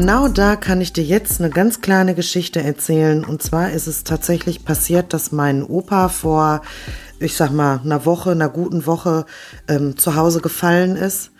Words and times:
genau 0.00 0.28
da 0.28 0.56
kann 0.56 0.80
ich 0.80 0.94
dir 0.94 1.04
jetzt 1.04 1.42
eine 1.42 1.50
ganz 1.50 1.82
kleine 1.82 2.14
Geschichte 2.14 2.62
erzählen. 2.62 3.22
Und 3.22 3.42
zwar 3.42 3.70
ist 3.70 3.86
es 3.86 4.02
tatsächlich 4.02 4.64
passiert, 4.64 5.12
dass 5.12 5.30
mein 5.30 5.62
Opa 5.62 6.08
vor, 6.08 6.62
ich 7.18 7.36
sag 7.36 7.50
mal, 7.50 7.80
einer 7.84 8.06
Woche, 8.06 8.30
einer 8.30 8.48
guten 8.48 8.86
Woche 8.86 9.26
ähm, 9.68 9.98
zu 9.98 10.16
Hause 10.16 10.40
gefallen 10.40 10.96
ist. 10.96 11.32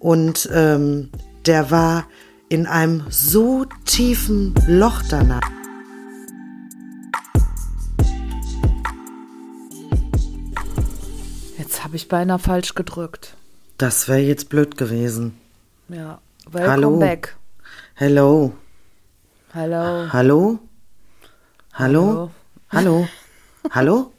Und 0.00 0.50
ähm, 0.52 1.10
der 1.46 1.70
war 1.70 2.06
in 2.48 2.66
einem 2.66 3.04
so 3.08 3.66
tiefen 3.84 4.52
Loch 4.66 5.00
danach. 5.08 5.48
Jetzt 11.56 11.84
habe 11.84 11.94
ich 11.94 12.08
beinahe 12.08 12.40
falsch 12.40 12.74
gedrückt. 12.74 13.36
Das 13.76 14.08
wäre 14.08 14.18
jetzt 14.18 14.48
blöd 14.48 14.76
gewesen. 14.76 15.38
Ja. 15.88 16.20
Welcome 16.50 16.72
Hallo. 16.72 16.98
back. 16.98 17.37
Hello. 18.00 18.52
Hallo. 19.52 20.06
Hallo? 20.12 20.60
Hallo? 21.72 22.30
Hallo? 22.70 23.08
Hallo? 23.72 24.12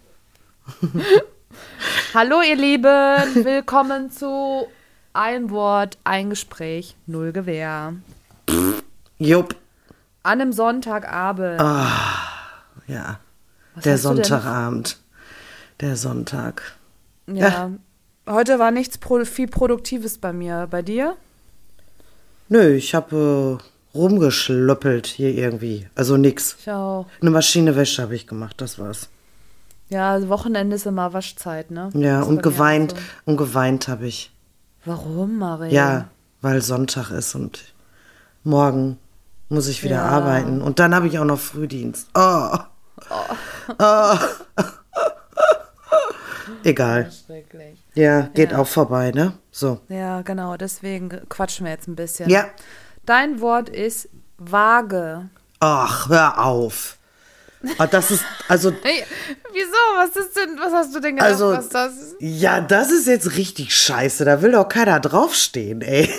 Hallo, 2.14 2.42
ihr 2.42 2.58
Lieben. 2.58 3.46
Willkommen 3.46 4.12
zu 4.12 4.68
Ein 5.14 5.50
Wort, 5.50 5.98
ein 6.04 6.30
Gespräch, 6.30 6.98
null 7.06 7.32
Gewehr. 7.32 7.94
Jupp. 9.18 9.56
An 10.24 10.42
einem 10.42 10.52
Sonntagabend. 10.52 11.62
Ja. 11.62 13.22
Was 13.76 13.84
Der? 13.86 13.98
Sonntagabend. 13.98 15.00
Der 15.80 15.96
Sonntag. 15.96 16.76
Ja. 17.28 17.72
Heute 18.28 18.60
war 18.60 18.72
nichts 18.72 18.98
pro 18.98 19.24
viel 19.24 19.48
Produktives 19.48 20.18
bei 20.18 20.34
mir. 20.34 20.68
Bei 20.70 20.82
dir? 20.82 21.16
Nö, 22.50 22.74
ich 22.74 22.96
habe 22.96 23.60
äh, 23.62 23.98
rumgeschlöppelt 23.98 25.08
hier 25.08 25.30
irgendwie. 25.34 25.88
Also 25.96 26.18
nix. 26.18 26.56
Ich 26.60 26.70
auch. 26.72 27.06
Eine 27.22 27.32
Maschine 27.32 27.76
Wäsche 27.76 28.02
habe 28.02 28.16
ich 28.16 28.28
gemacht, 28.28 28.56
das 28.60 28.80
war's. 28.80 29.10
Ja, 29.90 30.28
Wochenende 30.30 30.76
ist 30.76 30.86
immer 30.86 31.14
Waschzeit, 31.14 31.72
ne? 31.72 31.90
Ja, 31.94 32.22
und 32.22 32.44
geweint, 32.44 32.92
so. 32.92 32.98
und 33.26 33.38
geweint 33.38 33.88
habe 33.88 34.08
ich. 34.08 34.32
Warum, 34.86 35.38
Marie? 35.40 35.74
Ja, 35.74 36.10
weil 36.42 36.62
Sonntag 36.62 37.10
ist 37.12 37.34
und 37.36 37.74
morgen 38.44 38.98
muss 39.50 39.68
ich 39.68 39.84
wieder 39.84 39.96
Ja. 39.98 40.06
arbeiten. 40.06 40.62
Und 40.62 40.78
dann 40.80 40.94
habe 40.94 41.08
ich 41.08 41.18
auch 41.18 41.26
noch 41.26 41.40
Frühdienst. 41.40 42.10
Oh. 42.14 42.58
Oh. 43.80 44.16
Egal. 46.64 47.12
Schrecklich. 47.12 47.79
Ja, 47.96 48.30
geht 48.34 48.52
Ja. 48.52 48.60
auch 48.60 48.68
vorbei, 48.68 49.12
ne? 49.12 49.34
So. 49.52 49.80
Ja, 49.90 50.22
genau. 50.22 50.58
Deswegen 50.58 51.10
quatschen 51.30 51.66
wir 51.66 51.74
jetzt 51.74 51.88
ein 51.88 51.96
bisschen. 51.96 52.30
Ja. 52.30 52.46
Dein 53.06 53.42
Wort 53.42 53.70
ist 53.70 54.10
vage. 54.38 55.30
Ach, 55.60 56.08
hör 56.10 56.46
auf. 56.46 56.98
Ah, 57.78 57.88
Das 57.88 58.10
ist, 58.12 58.24
also, 58.48 58.72
Hey, 58.84 59.04
wieso? 59.52 59.76
Was 59.98 60.16
ist 60.16 60.34
denn, 60.38 60.58
was 60.60 60.72
hast 60.72 60.96
du 60.96 61.00
denn 61.02 61.16
gedacht, 61.16 61.32
also, 61.32 61.52
was 61.52 61.68
das 61.70 61.94
ist? 61.98 62.16
ja, 62.20 62.62
das 62.62 62.90
ist 62.92 63.06
jetzt 63.08 63.36
richtig 63.36 63.76
scheiße. 63.76 64.24
Da 64.24 64.42
will 64.42 64.54
doch 64.54 64.70
keiner 64.70 65.00
draufstehen, 65.02 65.82
ey. 65.82 66.10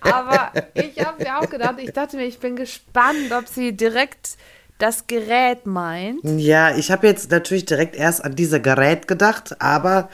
Aber 0.00 0.52
ich 0.74 1.04
habe 1.04 1.22
mir 1.22 1.38
auch 1.38 1.48
gedacht, 1.48 1.74
ich 1.78 1.92
dachte 1.92 2.16
mir, 2.16 2.24
ich 2.24 2.38
bin 2.38 2.54
gespannt, 2.56 3.32
ob 3.36 3.48
sie 3.48 3.72
direkt 3.76 4.36
das 4.82 5.06
Gerät 5.06 5.64
meint. 5.66 6.20
Ja, 6.24 6.74
ich 6.76 6.90
habe 6.90 7.06
jetzt 7.06 7.30
natürlich 7.30 7.64
direkt 7.66 7.94
erst 7.96 8.24
an 8.24 8.34
diese 8.34 8.60
Gerät 8.60 9.06
gedacht, 9.08 9.60
aber 9.60 10.08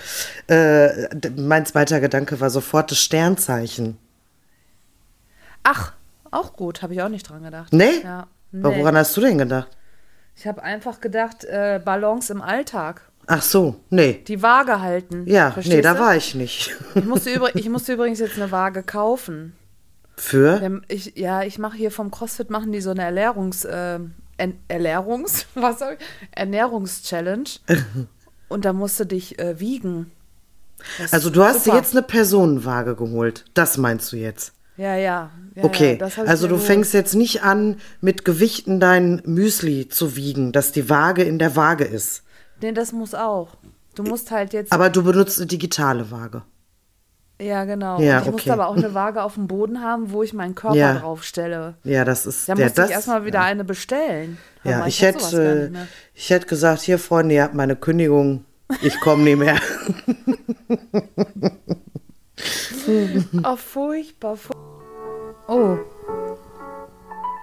äh, 0.48 1.08
mein 1.36 1.64
zweiter 1.66 2.00
Gedanke 2.00 2.38
war 2.40 2.50
sofort 2.50 2.90
das 2.90 2.98
Sternzeichen. 2.98 3.96
Ach, 5.62 5.92
auch 6.30 6.52
gut, 6.54 6.82
habe 6.82 6.94
ich 6.94 7.02
auch 7.02 7.08
nicht 7.08 7.28
dran 7.28 7.42
gedacht. 7.42 7.72
Nee? 7.72 8.00
Ja, 8.02 8.26
Aber 8.52 8.70
nee. 8.70 8.78
Woran 8.80 8.96
hast 8.96 9.16
du 9.16 9.20
denn 9.20 9.38
gedacht? 9.38 9.68
Ich 10.36 10.46
habe 10.46 10.62
einfach 10.62 11.00
gedacht, 11.00 11.44
äh, 11.44 11.80
Balance 11.84 12.32
im 12.32 12.42
Alltag. 12.42 13.02
Ach 13.26 13.42
so, 13.42 13.76
nee. 13.90 14.22
Die 14.26 14.42
Waage 14.42 14.80
halten. 14.80 15.24
Ja, 15.26 15.50
Verstehst 15.50 15.76
nee, 15.76 15.82
da 15.82 15.94
du? 15.94 16.00
war 16.00 16.16
ich 16.16 16.34
nicht. 16.34 16.76
Ich 16.94 17.04
musste, 17.04 17.30
übr 17.34 17.54
ich 17.56 17.68
musste 17.68 17.92
übrigens 17.94 18.20
jetzt 18.20 18.36
eine 18.36 18.50
Waage 18.50 18.82
kaufen. 18.82 19.54
Für? 20.16 20.60
Haben- 20.60 20.82
Ich, 20.88 21.16
ja, 21.16 21.42
ich 21.42 21.58
mache 21.58 21.76
hier 21.76 21.90
vom 21.90 22.10
CrossFit 22.10 22.50
machen 22.50 22.72
die 22.72 22.80
so 22.80 22.90
eine 22.90 23.02
Erlernungs, 23.02 23.64
äh, 23.64 23.98
Erlernungs, 24.68 25.46
was? 25.54 25.78
Ernährungschallenge. 26.32 27.50
Und 28.48 28.64
da 28.64 28.72
musst 28.72 28.98
du 28.98 29.04
dich 29.04 29.38
äh, 29.38 29.60
wiegen. 29.60 30.10
Das 30.98 31.12
Also 31.12 31.30
du 31.30 31.42
hast 31.42 31.66
dir 31.66 31.72
super. 31.72 31.76
jetzt 31.76 31.92
eine 31.92 32.02
Personenwaage 32.02 32.94
geholt. 32.96 33.44
Das 33.54 33.76
meinst 33.76 34.12
du 34.12 34.16
jetzt? 34.16 34.52
Ja, 34.76 34.94
ja. 34.94 35.30
ja 35.54 35.64
Okay, 35.64 35.98
ja, 36.00 36.22
also 36.24 36.46
du 36.46 36.56
fängst 36.56 36.94
jetzt 36.94 37.14
nicht 37.14 37.42
an, 37.42 37.78
mit 38.00 38.24
Gewichten 38.24 38.78
dein 38.78 39.20
Müsli 39.24 39.88
zu 39.88 40.14
wiegen, 40.14 40.52
dass 40.52 40.70
die 40.70 40.88
Waage 40.88 41.24
in 41.24 41.38
der 41.38 41.56
Waage 41.56 41.84
ist. 41.84 42.22
Nee, 42.62 42.72
das 42.72 42.92
muss 42.92 43.14
auch. 43.14 43.56
Du 43.96 44.04
musst 44.04 44.30
halt 44.30 44.52
jetzt. 44.52 44.72
Aber 44.72 44.88
du 44.88 45.02
benutzt 45.02 45.38
eine 45.38 45.48
digitale 45.48 46.12
Waage. 46.12 46.42
Ja, 47.40 47.64
genau. 47.64 48.00
Ja, 48.00 48.18
Und 48.18 48.26
ich 48.26 48.32
musste 48.32 48.50
okay. 48.50 48.60
aber 48.60 48.68
auch 48.68 48.76
eine 48.76 48.94
Waage 48.94 49.22
auf 49.22 49.34
dem 49.34 49.46
Boden 49.46 49.82
haben, 49.82 50.10
wo 50.12 50.22
ich 50.22 50.32
meinen 50.32 50.54
Körper 50.54 50.76
Ja. 50.76 50.94
draufstelle. 50.94 51.74
Ja, 51.84 52.04
das 52.04 52.26
ist 52.26 52.48
Da 52.48 52.54
der, 52.54 52.66
musste 52.66 52.80
das, 52.82 52.90
ich 52.90 52.96
erstmal 52.96 53.24
wieder 53.24 53.42
eine 53.42 53.64
bestellen. 53.64 54.38
Hör 54.62 54.72
Ja, 54.72 54.78
mal, 54.78 54.88
ich, 54.88 55.00
gar 55.00 55.12
hätte, 55.12 55.72
ich 56.14 56.30
hätte 56.30 56.46
gesagt, 56.46 56.80
hier 56.82 56.98
Freunde, 56.98 57.34
ihr 57.36 57.42
habt 57.44 57.54
meine 57.54 57.76
Kündigung, 57.76 58.44
ich 58.82 58.98
komme 59.00 59.22
nie 59.24 59.36
mehr. 59.36 59.56
Oh, 63.44 63.56
furchtbar. 63.56 64.36
fu 64.36 64.52
oh, 65.48 65.76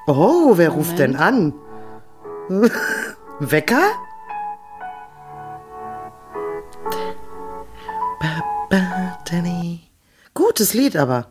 Oh, 0.07 0.53
wer 0.55 0.69
ruft 0.69 0.99
denn 0.99 1.15
an? 1.15 1.53
Wecker? 3.39 3.81
Ba, 8.19 8.43
ba, 8.69 9.17
Danny. 9.29 9.84
Gutes 10.35 10.75
Lied 10.75 10.95
aber. 10.95 11.29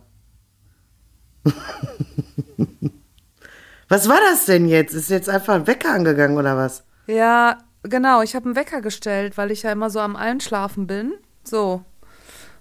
was 3.89 4.09
war 4.09 4.19
das 4.31 4.47
denn 4.47 4.67
jetzt? 4.67 4.95
Ist 4.95 5.11
jetzt 5.11 5.29
einfach 5.29 5.55
ein 5.55 5.67
Wecker 5.67 5.93
angegangen 5.93 6.39
oder 6.39 6.57
was? 6.57 6.85
Ja, 7.07 7.59
genau. 7.83 8.23
Ich 8.23 8.35
habe 8.35 8.47
einen 8.47 8.57
Wecker 8.57 8.81
gestellt, 8.81 9.37
weil 9.37 9.51
ich 9.51 9.63
ja 9.63 9.71
immer 9.73 9.91
so 9.91 10.01
am 10.01 10.17
Einschlafen 10.17 10.87
bin. 10.87 11.13
So. 11.45 11.85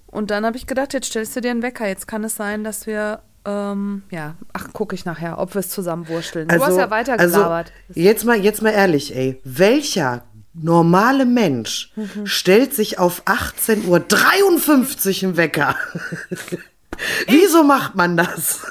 Und 0.05 0.29
dann 0.31 0.45
habe 0.45 0.57
ich 0.57 0.67
gedacht, 0.67 0.93
jetzt 0.93 1.07
stellst 1.07 1.35
du 1.35 1.41
dir 1.41 1.51
einen 1.51 1.63
Wecker. 1.63 1.87
Jetzt 1.87 2.07
kann 2.07 2.25
es 2.25 2.35
sein, 2.35 2.65
dass 2.65 2.87
wir, 2.87 3.21
ähm, 3.45 4.03
ja, 4.11 4.35
ach, 4.51 4.73
gucke 4.73 4.95
ich 4.95 5.05
nachher, 5.05 5.39
ob 5.39 5.55
wir 5.55 5.61
es 5.61 5.69
zusammenwursteln. 5.69 6.49
du 6.49 6.61
hast 6.61 6.77
ja 6.77 6.91
weiter 6.91 7.17
also 7.17 7.63
jetzt 7.93 8.25
mal, 8.25 8.37
jetzt 8.37 8.61
mal 8.61 8.71
ehrlich, 8.71 9.15
ey. 9.15 9.39
Welcher 9.45 10.25
normale 10.53 11.25
Mensch 11.25 11.91
Mhm. 11.95 12.25
stellt 12.25 12.73
sich 12.73 12.99
auf 12.99 13.23
18.53 13.25 15.23
Uhr 15.23 15.27
einen 15.29 15.37
Wecker? 15.37 15.75
Wieso 17.27 17.63
macht 17.63 17.95
man 17.95 18.15
das? 18.17 18.61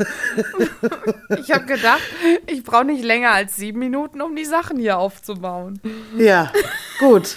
ich 1.40 1.50
habe 1.50 1.64
gedacht, 1.66 2.00
ich 2.46 2.62
brauche 2.62 2.84
nicht 2.84 3.02
länger 3.04 3.32
als 3.32 3.56
sieben 3.56 3.80
Minuten, 3.80 4.20
um 4.22 4.36
die 4.36 4.44
Sachen 4.44 4.78
hier 4.78 4.96
aufzubauen. 4.98 5.80
ja, 6.16 6.52
gut. 7.00 7.34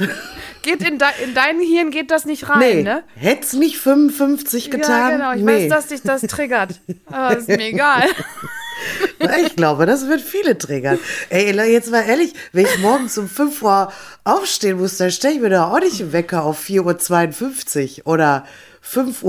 Geht 0.61 0.87
in, 0.87 0.99
de 0.99 1.07
in 1.23 1.33
dein 1.33 1.59
Hirn 1.59 1.89
geht 1.89 2.11
das 2.11 2.25
nicht 2.25 2.47
rein, 2.49 2.59
Nee, 2.59 2.83
ne? 2.83 3.03
hätt's 3.15 3.53
nicht 3.53 3.77
55 3.79 4.69
getan? 4.69 4.91
Ja, 4.91 5.09
genau. 5.09 5.33
Ich 5.33 5.41
nee. 5.41 5.63
weiß, 5.63 5.69
dass 5.69 5.87
dich 5.87 6.01
das 6.03 6.21
triggert. 6.21 6.79
Aber 7.07 7.35
ist 7.35 7.47
mir 7.47 7.59
egal. 7.67 8.03
Ich 9.45 9.55
glaube, 9.55 9.85
das 9.85 10.07
wird 10.07 10.21
viele 10.21 10.57
triggern. 10.57 10.99
Ey, 11.29 11.55
jetzt 11.71 11.91
mal 11.91 12.01
ehrlich, 12.01 12.33
wenn 12.51 12.65
ich 12.65 12.77
morgens 12.79 13.17
um 13.17 13.27
5 13.27 13.61
Uhr 13.61 13.91
aufstehen 14.23 14.77
muss, 14.77 14.97
dann 14.97 15.11
stelle 15.11 15.35
ich 15.35 15.41
mir 15.41 15.49
doch 15.49 15.71
auch 15.71 15.79
nicht 15.79 16.01
einen 16.01 16.13
Wecker 16.13 16.43
auf 16.43 16.63
4.52 16.65 17.99
Uhr 18.05 18.07
oder 18.13 18.45
5.09 18.83 19.23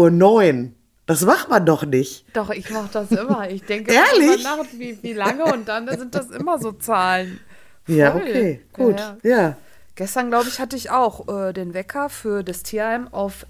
Uhr. 0.64 0.70
Das 1.06 1.20
macht 1.22 1.48
man 1.48 1.64
doch 1.64 1.84
nicht. 1.84 2.24
Doch, 2.32 2.50
ich 2.50 2.68
mache 2.70 2.88
das 2.92 3.10
immer. 3.12 3.48
Ich 3.48 3.62
denke 3.62 3.92
Ehrlich? 3.92 4.42
darüber 4.42 4.64
nach, 4.64 4.72
wie, 4.72 4.98
wie 5.02 5.12
lange 5.12 5.44
und 5.44 5.68
dann 5.68 5.88
sind 5.96 6.14
das 6.14 6.30
immer 6.30 6.58
so 6.58 6.72
Zahlen. 6.72 7.38
Ja, 7.86 8.10
Voll. 8.12 8.22
okay, 8.22 8.60
gut. 8.72 8.98
Ja, 8.98 9.16
Ja. 9.22 9.56
Gestern, 9.94 10.28
glaube 10.28 10.48
ich, 10.48 10.58
hatte 10.58 10.76
ich 10.76 10.90
auch 10.90 11.26
äh, 11.28 11.52
den 11.54 11.72
Wecker 11.72 12.10
für 12.10 12.42
das 12.42 12.62
Tierheim 12.62 13.08
auf 13.14 13.46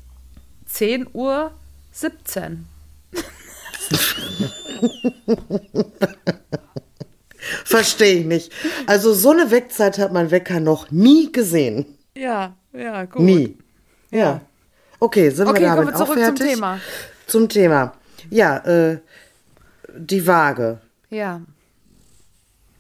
10 0.67 1.09
Uhr 1.13 1.51
17. 1.93 2.67
Verstehe 7.65 8.21
ich 8.21 8.27
nicht. 8.27 8.53
Also 8.87 9.13
so 9.15 9.31
eine 9.31 9.51
Wegzeit 9.51 9.99
hat 9.99 10.13
mein 10.13 10.31
Wecker 10.31 10.61
noch 10.61 10.91
nie 10.91 11.31
gesehen. 11.33 11.87
Ja, 12.17 12.57
ja, 12.73 13.05
gut. 13.05 13.23
Nie. 13.23 13.57
Ja. 14.11 14.41
Okay, 14.99 15.31
sind 15.31 15.47
Okay, 15.49 15.61
wir 15.61 15.69
kommen 15.69 15.77
damit 15.87 15.95
wir 15.95 15.99
zurück 15.99 16.19
auch 16.19 16.25
zum 16.27 16.37
fertig? 16.37 16.55
Thema. 16.55 16.81
Zum 17.27 17.49
Thema. 17.49 17.93
Ja, 18.31 18.57
äh, 18.59 18.99
die 19.97 20.27
Waage. 20.27 20.81
Ja. 21.11 21.41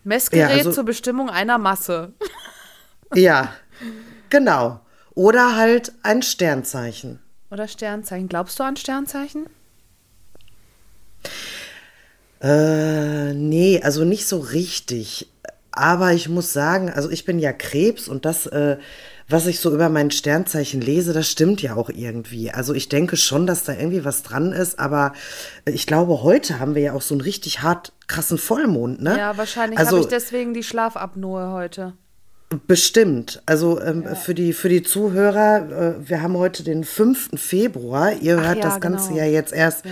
Messgerät 0.04 0.50
Ja, 0.50 0.56
also- 0.56 0.72
zur 0.72 0.84
Bestimmung 0.84 1.30
einer 1.30 1.58
Masse. 1.58 2.12
Ja, 3.14 3.52
genau. 4.30 4.80
Oder 5.14 5.54
halt 5.54 5.92
ein 6.02 6.22
Sternzeichen. 6.22 7.20
Oder 7.52 7.68
Sternzeichen. 7.68 8.28
Glaubst 8.28 8.58
du 8.58 8.64
an 8.64 8.76
Sternzeichen? 8.76 9.46
Äh, 12.40 13.34
nee, 13.34 13.80
also 13.82 14.04
nicht 14.04 14.26
so 14.26 14.38
richtig. 14.38 15.28
Aber 15.72 16.12
ich 16.12 16.28
muss 16.28 16.52
sagen, 16.52 16.90
also 16.90 17.10
ich 17.10 17.24
bin 17.24 17.38
ja 17.38 17.52
Krebs 17.52 18.08
und 18.08 18.24
das, 18.24 18.46
äh, 18.46 18.78
was 19.28 19.46
ich 19.46 19.60
so 19.60 19.74
über 19.74 19.88
mein 19.88 20.10
Sternzeichen 20.10 20.80
lese, 20.80 21.12
das 21.12 21.28
stimmt 21.28 21.60
ja 21.60 21.76
auch 21.76 21.90
irgendwie. 21.90 22.50
Also 22.50 22.72
ich 22.72 22.88
denke 22.88 23.16
schon, 23.16 23.46
dass 23.46 23.64
da 23.64 23.74
irgendwie 23.74 24.04
was 24.04 24.22
dran 24.22 24.52
ist, 24.52 24.78
aber 24.78 25.12
ich 25.66 25.86
glaube, 25.86 26.22
heute 26.22 26.60
haben 26.60 26.74
wir 26.74 26.82
ja 26.82 26.92
auch 26.94 27.02
so 27.02 27.14
einen 27.14 27.20
richtig 27.20 27.62
hart 27.62 27.92
krassen 28.06 28.38
Vollmond, 28.38 29.02
ne? 29.02 29.18
Ja, 29.18 29.36
wahrscheinlich 29.36 29.78
also, 29.78 29.92
habe 29.92 30.00
ich 30.00 30.06
deswegen 30.06 30.54
die 30.54 30.62
Schlafapnoe 30.62 31.52
heute. 31.52 31.94
Bestimmt. 32.68 33.42
Also 33.44 33.80
ähm, 33.80 34.04
ja. 34.04 34.14
für, 34.14 34.32
die, 34.32 34.52
für 34.52 34.68
die 34.68 34.84
Zuhörer, 34.84 35.96
äh, 35.98 36.08
wir 36.08 36.22
haben 36.22 36.36
heute 36.36 36.62
den 36.62 36.84
5. 36.84 37.30
Februar. 37.34 38.12
Ihr 38.12 38.40
hört 38.40 38.58
ja, 38.58 38.62
das 38.62 38.80
Ganze 38.80 39.08
genau. 39.08 39.20
ja 39.20 39.26
jetzt 39.26 39.52
erst 39.52 39.84
ja, 39.84 39.90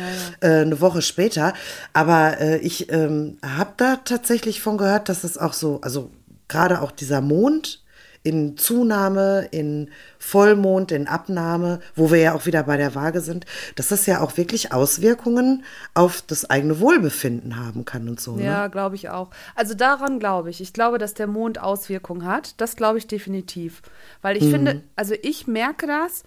äh, 0.48 0.62
eine 0.62 0.80
Woche 0.80 1.02
später. 1.02 1.52
Aber 1.92 2.40
äh, 2.40 2.58
ich 2.58 2.92
ähm, 2.92 3.38
habe 3.42 3.72
da 3.76 3.96
tatsächlich 3.96 4.60
von 4.60 4.78
gehört, 4.78 5.08
dass 5.08 5.24
es 5.24 5.36
auch 5.36 5.52
so, 5.52 5.80
also 5.80 6.12
gerade 6.46 6.80
auch 6.80 6.92
dieser 6.92 7.20
Mond 7.20 7.83
in 8.24 8.56
Zunahme, 8.56 9.46
in 9.50 9.90
Vollmond, 10.18 10.90
in 10.92 11.06
Abnahme, 11.06 11.80
wo 11.94 12.10
wir 12.10 12.18
ja 12.18 12.34
auch 12.34 12.46
wieder 12.46 12.62
bei 12.62 12.78
der 12.78 12.94
Waage 12.94 13.20
sind, 13.20 13.44
dass 13.76 13.88
das 13.88 14.06
ja 14.06 14.20
auch 14.20 14.38
wirklich 14.38 14.72
Auswirkungen 14.72 15.62
auf 15.92 16.22
das 16.26 16.48
eigene 16.48 16.80
Wohlbefinden 16.80 17.56
haben 17.56 17.84
kann 17.84 18.08
und 18.08 18.18
so. 18.18 18.38
Ja, 18.38 18.64
ne? 18.64 18.70
glaube 18.70 18.96
ich 18.96 19.10
auch. 19.10 19.28
Also 19.54 19.74
daran 19.74 20.18
glaube 20.18 20.48
ich. 20.48 20.62
Ich 20.62 20.72
glaube, 20.72 20.96
dass 20.96 21.12
der 21.12 21.26
Mond 21.26 21.60
Auswirkungen 21.60 22.24
hat. 22.24 22.60
Das 22.60 22.76
glaube 22.76 22.96
ich 22.96 23.06
definitiv. 23.06 23.82
Weil 24.22 24.38
ich 24.38 24.44
mhm. 24.44 24.50
finde, 24.50 24.82
also 24.96 25.14
ich 25.20 25.46
merke 25.46 25.86
das, 25.86 26.24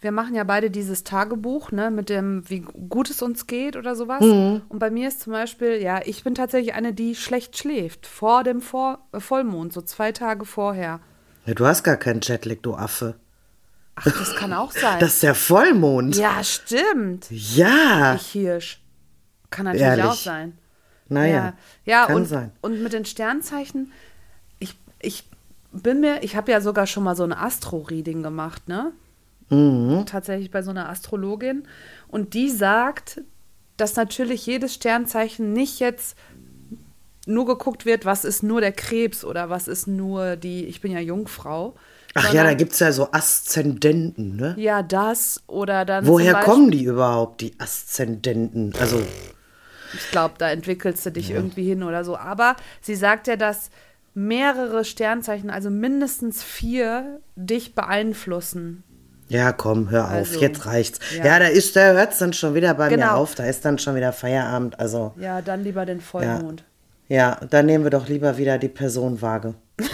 wir 0.00 0.12
machen 0.12 0.36
ja 0.36 0.44
beide 0.44 0.70
dieses 0.70 1.02
Tagebuch, 1.02 1.72
ne, 1.72 1.90
mit 1.90 2.08
dem, 2.08 2.48
wie 2.48 2.60
gut 2.60 3.10
es 3.10 3.22
uns 3.22 3.48
geht 3.48 3.76
oder 3.76 3.96
sowas. 3.96 4.20
Mhm. 4.20 4.62
Und 4.68 4.78
bei 4.78 4.90
mir 4.90 5.08
ist 5.08 5.20
zum 5.20 5.32
Beispiel, 5.32 5.82
ja, 5.82 6.00
ich 6.04 6.22
bin 6.22 6.36
tatsächlich 6.36 6.74
eine, 6.74 6.94
die 6.94 7.16
schlecht 7.16 7.58
schläft. 7.58 8.06
Vor 8.06 8.44
dem 8.44 8.60
Vor 8.60 9.00
Vollmond, 9.12 9.72
so 9.72 9.82
zwei 9.82 10.12
Tage 10.12 10.44
vorher. 10.44 11.00
Ja, 11.46 11.54
du 11.54 11.66
hast 11.66 11.82
gar 11.82 11.96
keinen 11.96 12.20
Jetlag, 12.20 12.58
du 12.62 12.74
Affe. 12.74 13.14
Ach, 13.96 14.04
das 14.04 14.36
kann 14.36 14.52
auch 14.52 14.72
sein. 14.72 15.00
Das 15.00 15.14
ist 15.14 15.22
der 15.22 15.34
Vollmond. 15.34 16.16
Ja, 16.16 16.42
stimmt. 16.44 17.26
Ja. 17.30 18.14
Ich 18.14 18.28
Hirsch. 18.28 18.80
Kann 19.50 19.64
natürlich 19.64 19.86
Ehrlich. 19.86 20.04
auch 20.04 20.14
sein. 20.14 20.56
Naja. 21.08 21.32
Ja, 21.34 21.52
ja 21.84 22.06
kann 22.06 22.16
und, 22.16 22.26
sein. 22.26 22.52
und 22.60 22.82
mit 22.82 22.92
den 22.92 23.04
Sternzeichen, 23.04 23.92
ich, 24.60 24.76
ich 25.00 25.24
bin 25.72 26.00
mir, 26.00 26.22
ich 26.22 26.36
habe 26.36 26.52
ja 26.52 26.60
sogar 26.60 26.86
schon 26.86 27.04
mal 27.04 27.16
so 27.16 27.24
ein 27.24 27.32
Astro-Reading 27.32 28.22
gemacht, 28.22 28.68
ne? 28.68 28.92
Mhm. 29.50 30.06
Tatsächlich 30.06 30.50
bei 30.50 30.62
so 30.62 30.70
einer 30.70 30.88
Astrologin. 30.88 31.64
Und 32.08 32.34
die 32.34 32.48
sagt, 32.48 33.20
dass 33.76 33.96
natürlich 33.96 34.46
jedes 34.46 34.74
Sternzeichen 34.74 35.52
nicht 35.52 35.80
jetzt 35.80 36.16
nur 37.26 37.46
geguckt 37.46 37.86
wird, 37.86 38.04
was 38.04 38.24
ist 38.24 38.42
nur 38.42 38.60
der 38.60 38.72
Krebs 38.72 39.24
oder 39.24 39.50
was 39.50 39.68
ist 39.68 39.86
nur 39.86 40.36
die, 40.36 40.64
ich 40.64 40.80
bin 40.80 40.92
ja 40.92 41.00
Jungfrau. 41.00 41.74
Ach 42.14 42.22
sondern, 42.22 42.36
ja, 42.36 42.50
da 42.50 42.54
gibt 42.54 42.72
es 42.72 42.80
ja 42.80 42.90
so 42.90 43.12
Aszendenten, 43.12 44.36
ne? 44.36 44.54
Ja, 44.58 44.82
das 44.82 45.42
oder 45.46 45.84
dann. 45.84 46.06
Woher 46.06 46.32
Beispiel, 46.32 46.52
kommen 46.52 46.70
die 46.70 46.84
überhaupt, 46.84 47.40
die 47.40 47.54
Aszendenten? 47.58 48.74
Also. 48.80 49.00
Ich 49.92 50.10
glaube, 50.10 50.34
da 50.38 50.50
entwickelst 50.50 51.06
du 51.06 51.10
dich 51.10 51.30
ja. 51.30 51.36
irgendwie 51.36 51.64
hin 51.64 51.82
oder 51.82 52.04
so. 52.04 52.16
Aber 52.16 52.56
sie 52.80 52.94
sagt 52.94 53.26
ja, 53.26 53.36
dass 53.36 53.70
mehrere 54.14 54.84
Sternzeichen, 54.84 55.50
also 55.50 55.70
mindestens 55.70 56.42
vier, 56.42 57.20
dich 57.36 57.74
beeinflussen. 57.74 58.82
Ja, 59.28 59.52
komm, 59.52 59.90
hör 59.90 60.06
auf, 60.06 60.10
also, 60.10 60.40
jetzt 60.40 60.66
reicht's. 60.66 60.98
Ja, 61.16 61.24
ja 61.24 61.38
da 61.38 61.46
ist, 61.46 61.76
da 61.76 61.92
hört 61.92 62.12
es 62.12 62.18
dann 62.18 62.32
schon 62.32 62.54
wieder 62.54 62.74
bei 62.74 62.88
genau. 62.88 63.06
mir 63.06 63.14
auf, 63.14 63.36
da 63.36 63.44
ist 63.44 63.64
dann 63.64 63.78
schon 63.78 63.94
wieder 63.94 64.12
Feierabend. 64.12 64.80
Also. 64.80 65.14
Ja, 65.18 65.40
dann 65.42 65.62
lieber 65.62 65.86
den 65.86 66.00
Vollmond. 66.00 66.60
Ja. 66.60 66.66
Ja, 67.10 67.40
dann 67.50 67.66
nehmen 67.66 67.82
wir 67.82 67.90
doch 67.90 68.06
lieber 68.06 68.38
wieder 68.38 68.56
die 68.56 68.68
Personenwaage. 68.68 69.54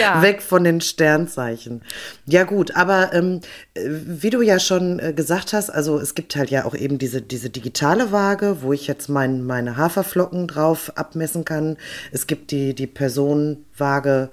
ja. 0.00 0.22
Weg 0.22 0.40
von 0.40 0.64
den 0.64 0.80
Sternzeichen. 0.80 1.82
Ja 2.24 2.44
gut, 2.44 2.74
aber 2.74 3.12
ähm, 3.12 3.42
wie 3.74 4.30
du 4.30 4.40
ja 4.40 4.58
schon 4.58 5.00
äh, 5.00 5.12
gesagt 5.12 5.52
hast, 5.52 5.68
also 5.68 5.98
es 5.98 6.14
gibt 6.14 6.34
halt 6.34 6.48
ja 6.48 6.64
auch 6.64 6.74
eben 6.74 6.96
diese, 6.96 7.20
diese 7.20 7.50
digitale 7.50 8.10
Waage, 8.10 8.62
wo 8.62 8.72
ich 8.72 8.86
jetzt 8.86 9.10
mein, 9.10 9.44
meine 9.44 9.76
Haferflocken 9.76 10.48
drauf 10.48 10.90
abmessen 10.96 11.44
kann. 11.44 11.76
Es 12.10 12.26
gibt 12.26 12.52
die, 12.52 12.74
die 12.74 12.86
Personenwaage, 12.86 14.30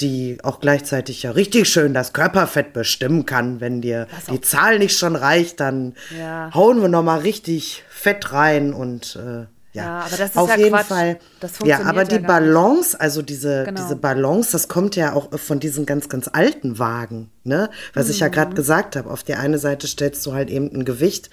die 0.00 0.38
auch 0.42 0.60
gleichzeitig 0.60 1.22
ja 1.22 1.32
richtig 1.32 1.68
schön 1.68 1.94
das 1.94 2.12
Körperfett 2.12 2.72
bestimmen 2.72 3.26
kann. 3.26 3.60
Wenn 3.60 3.80
dir 3.80 4.06
die 4.30 4.40
Zahl 4.40 4.78
nicht 4.78 4.96
schon 4.98 5.16
reicht, 5.16 5.60
dann 5.60 5.94
ja. 6.18 6.50
hauen 6.54 6.80
wir 6.80 6.88
noch 6.88 7.02
mal 7.02 7.20
richtig 7.20 7.84
Fett 7.88 8.32
rein 8.32 8.72
und 8.72 9.16
äh, 9.16 9.46
ja, 9.72 9.84
ja, 9.84 9.98
aber 10.00 10.16
das 10.16 10.30
ist 10.30 10.36
auf 10.36 10.50
ja 10.50 10.56
jeden 10.56 10.70
Quatsch. 10.70 10.86
Fall. 10.86 11.18
ja, 11.64 11.82
aber 11.84 12.04
die 12.04 12.18
Balance, 12.18 13.00
also 13.00 13.22
diese, 13.22 13.64
genau. 13.64 13.80
diese 13.80 13.94
Balance, 13.94 14.50
das 14.50 14.66
kommt 14.66 14.96
ja 14.96 15.12
auch 15.12 15.38
von 15.38 15.60
diesen 15.60 15.86
ganz, 15.86 16.08
ganz 16.08 16.28
alten 16.32 16.80
Wagen, 16.80 17.30
ne? 17.44 17.70
Was 17.94 18.06
mhm. 18.06 18.10
ich 18.12 18.20
ja 18.20 18.28
gerade 18.28 18.50
mhm. 18.50 18.56
gesagt 18.56 18.96
habe. 18.96 19.08
Auf 19.08 19.22
die 19.22 19.34
eine 19.34 19.58
Seite 19.58 19.86
stellst 19.86 20.26
du 20.26 20.32
halt 20.32 20.50
eben 20.50 20.74
ein 20.74 20.84
Gewicht, 20.84 21.30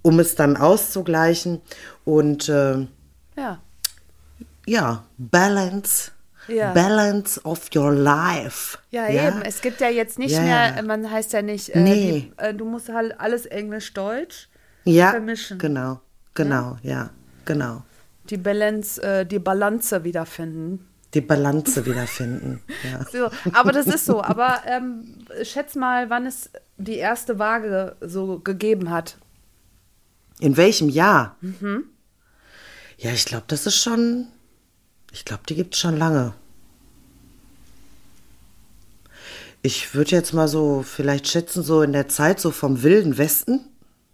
um 0.00 0.18
es 0.20 0.36
dann 0.36 0.56
auszugleichen. 0.56 1.60
Und 2.06 2.48
äh, 2.48 2.86
ja. 3.36 3.60
ja, 4.66 5.04
Balance 5.18 6.12
ja. 6.52 6.72
Balance 6.72 7.40
of 7.44 7.68
your 7.74 7.92
life. 7.92 8.78
Ja, 8.90 9.08
ja, 9.08 9.28
eben. 9.28 9.42
Es 9.42 9.60
gibt 9.60 9.80
ja 9.80 9.88
jetzt 9.88 10.18
nicht 10.18 10.36
mehr, 10.36 10.82
man 10.82 11.10
heißt 11.10 11.32
ja 11.32 11.42
nicht, 11.42 11.70
äh, 11.70 11.80
nee. 11.80 12.32
die, 12.38 12.42
äh, 12.42 12.54
du 12.54 12.64
musst 12.64 12.88
halt 12.88 13.18
alles 13.18 13.46
Englisch-Deutsch 13.46 14.48
ja, 14.84 15.10
vermischen. 15.10 15.58
Genau, 15.58 16.00
genau, 16.34 16.78
ja, 16.82 17.10
genau. 17.44 17.82
Die 18.28 18.36
Balance, 18.36 19.02
äh, 19.02 19.26
die 19.26 19.38
Balance 19.38 20.04
wiederfinden. 20.04 20.86
Die 21.14 21.20
Balance 21.20 21.84
wiederfinden. 21.86 22.62
ja. 22.90 23.04
So, 23.10 23.30
aber 23.52 23.72
das 23.72 23.86
ist 23.86 24.06
so. 24.06 24.22
Aber 24.22 24.62
ähm, 24.66 25.16
schätz 25.42 25.74
mal, 25.74 26.08
wann 26.10 26.26
es 26.26 26.50
die 26.76 26.96
erste 26.96 27.38
Waage 27.38 27.96
so 28.00 28.38
gegeben 28.38 28.90
hat. 28.90 29.18
In 30.38 30.56
welchem 30.56 30.88
Jahr? 30.88 31.36
Mhm. 31.40 31.84
Ja, 32.98 33.10
ich 33.10 33.24
glaube, 33.24 33.44
das 33.48 33.66
ist 33.66 33.76
schon 33.76 34.28
ich 35.12 35.24
glaube, 35.24 35.42
die 35.48 35.54
gibt 35.54 35.74
es 35.74 35.80
schon 35.80 35.96
lange. 35.96 36.34
Ich 39.62 39.94
würde 39.94 40.12
jetzt 40.12 40.32
mal 40.32 40.48
so 40.48 40.82
vielleicht 40.82 41.28
schätzen, 41.28 41.62
so 41.62 41.82
in 41.82 41.92
der 41.92 42.08
Zeit 42.08 42.40
so 42.40 42.50
vom 42.50 42.82
Wilden 42.82 43.18
Westen. 43.18 43.60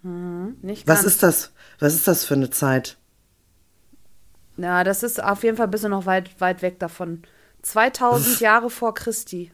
Mhm, 0.03 0.57
nicht 0.63 0.89
Was 0.89 1.05
ist 1.05 1.23
das? 1.23 1.53
Was 1.79 1.95
ist 1.95 2.09
das 2.09 2.25
für 2.25 2.35
eine 2.35 2.51
Zeit? 2.51 2.97
Ja, 4.57 4.85
das 4.85 5.03
ist 5.03 5.23
auf 5.23 5.45
jeden 5.45 5.57
Fall 5.57 5.67
ein 5.67 5.71
bisschen 5.71 5.91
noch 5.91 6.07
weit, 6.07 6.41
weit 6.41 6.63
weg 6.63 6.79
davon. 6.79 7.23
2000 7.63 8.35
Uff. 8.35 8.41
Jahre 8.41 8.71
vor 8.71 8.95
Christi. 8.95 9.53